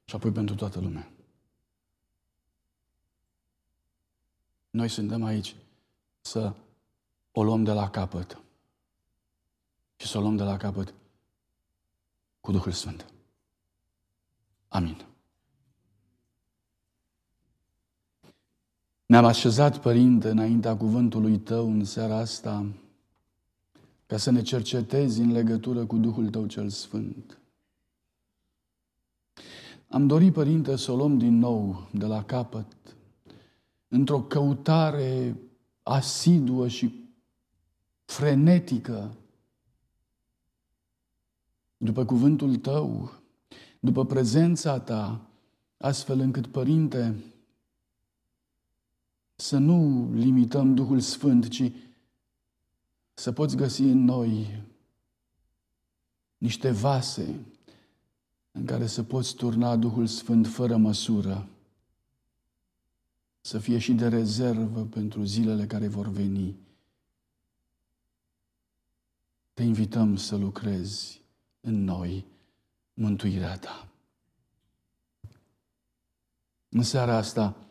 și 0.05 0.15
apoi 0.15 0.31
pentru 0.31 0.55
toată 0.55 0.81
lumea. 0.81 1.11
Noi 4.71 4.89
suntem 4.89 5.25
aici 5.25 5.57
să 6.21 6.53
o 7.33 7.43
luăm 7.43 7.65
de 7.65 7.73
la 7.73 7.91
capăt 7.91 8.41
și 9.97 10.07
să 10.07 10.19
o 10.19 10.21
luăm 10.21 10.37
de 10.37 10.43
la 10.43 10.57
capăt 10.57 10.95
cu 12.41 12.53
Duhul 12.53 12.73
Sfânt. 12.73 13.13
Amin. 14.73 15.07
Ne-am 19.07 19.25
așezat, 19.25 19.81
Părinte, 19.81 20.29
înaintea 20.29 20.77
cuvântului 20.77 21.39
Tău 21.39 21.70
în 21.70 21.85
seara 21.85 22.16
asta 22.16 22.66
ca 24.07 24.16
să 24.16 24.31
ne 24.31 24.43
cercetezi 24.43 25.20
în 25.20 25.33
legătură 25.33 25.87
cu 25.87 25.97
Duhul 25.97 26.31
Tău 26.31 26.47
cel 26.47 26.68
Sfânt. 26.68 27.39
Am 29.89 30.07
dorit, 30.07 30.33
Părinte, 30.33 30.77
să 30.77 30.93
o 30.93 30.97
luăm 30.97 31.18
din 31.18 31.39
nou 31.39 31.89
de 31.93 32.07
la 32.07 32.25
capăt, 32.25 32.97
într-o 33.89 34.23
căutare 34.23 35.37
asiduă 35.83 36.68
și 36.68 37.11
frenetică 38.05 39.16
după 41.77 42.05
cuvântul 42.05 42.57
Tău, 42.57 43.22
după 43.85 44.07
prezența 44.07 44.80
Ta, 44.80 45.26
astfel 45.76 46.20
încât, 46.20 46.47
Părinte, 46.47 47.14
să 49.35 49.59
nu 49.59 50.09
limităm 50.14 50.74
Duhul 50.74 51.01
Sfânt, 51.01 51.49
ci 51.49 51.72
să 53.14 53.33
poți 53.33 53.57
găsi 53.57 53.83
în 53.83 54.05
noi 54.05 54.62
niște 56.39 56.70
vase 56.70 57.41
în 58.53 58.64
care 58.64 58.87
să 58.87 59.03
poți 59.03 59.35
turna 59.35 59.76
Duhul 59.76 60.07
Sfânt 60.07 60.47
fără 60.47 60.76
măsură, 60.76 61.49
să 63.41 63.59
fie 63.59 63.78
și 63.78 63.93
de 63.93 64.09
rezervă 64.09 64.85
pentru 64.85 65.24
zilele 65.24 65.66
care 65.66 65.89
vor 65.89 66.09
veni. 66.09 66.57
Te 69.53 69.62
invităm 69.62 70.16
să 70.16 70.37
lucrezi 70.37 71.20
în 71.61 71.85
noi 71.85 72.24
mântuirea 72.95 73.59
ta. 73.59 73.88
În 76.68 76.82
seara 76.82 77.16
asta, 77.16 77.62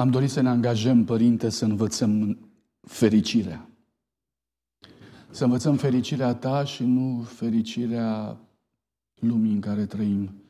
Am 0.00 0.10
dorit 0.10 0.30
să 0.30 0.40
ne 0.40 0.48
angajăm, 0.48 1.04
Părinte, 1.04 1.48
să 1.48 1.64
învățăm 1.64 2.38
fericirea. 2.80 3.68
Să 5.30 5.44
învățăm 5.44 5.76
fericirea 5.76 6.34
Ta 6.34 6.64
și 6.64 6.84
nu 6.84 7.22
fericirea 7.22 8.38
lumii 9.14 9.52
în 9.52 9.60
care 9.60 9.86
trăim. 9.86 10.42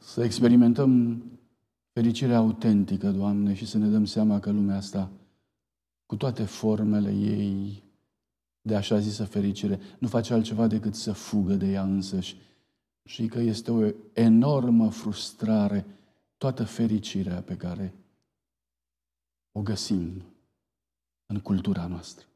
Să 0.00 0.24
experimentăm 0.24 1.22
fericirea 1.92 2.36
autentică, 2.36 3.10
Doamne, 3.10 3.54
și 3.54 3.66
să 3.66 3.78
ne 3.78 3.88
dăm 3.88 4.04
seama 4.04 4.40
că 4.40 4.50
lumea 4.50 4.76
asta, 4.76 5.10
cu 6.06 6.16
toate 6.16 6.44
formele 6.44 7.12
ei 7.12 7.82
de 8.66 8.76
așa 8.76 8.98
zisă 8.98 9.24
fericire, 9.24 9.80
nu 9.98 10.08
face 10.08 10.32
altceva 10.32 10.66
decât 10.66 10.94
să 10.94 11.12
fugă 11.12 11.54
de 11.54 11.66
ea 11.66 11.82
însăși 11.82 12.36
și 13.04 13.26
că 13.26 13.38
este 13.38 13.70
o 13.70 13.90
enormă 14.12 14.90
frustrare 14.90 15.86
toată 16.36 16.64
fericirea 16.64 17.42
pe 17.42 17.56
care 17.56 17.94
o 19.52 19.62
găsim 19.62 20.22
în 21.26 21.40
cultura 21.40 21.86
noastră. 21.86 22.26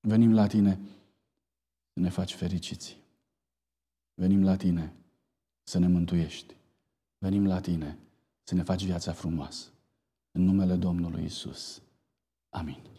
Venim 0.00 0.34
la 0.34 0.46
tine 0.46 0.80
să 1.92 2.00
ne 2.00 2.08
faci 2.08 2.34
fericiți. 2.34 2.96
Venim 4.14 4.44
la 4.44 4.56
tine 4.56 4.92
să 5.62 5.78
ne 5.78 5.88
mântuiești. 5.88 6.56
Venim 7.18 7.46
la 7.46 7.60
tine 7.60 7.98
să 8.42 8.54
ne 8.54 8.62
faci 8.62 8.84
viața 8.84 9.12
frumoasă. 9.12 9.68
În 10.30 10.42
numele 10.42 10.76
Domnului 10.76 11.24
Isus. 11.24 11.82
Amin. 12.48 12.90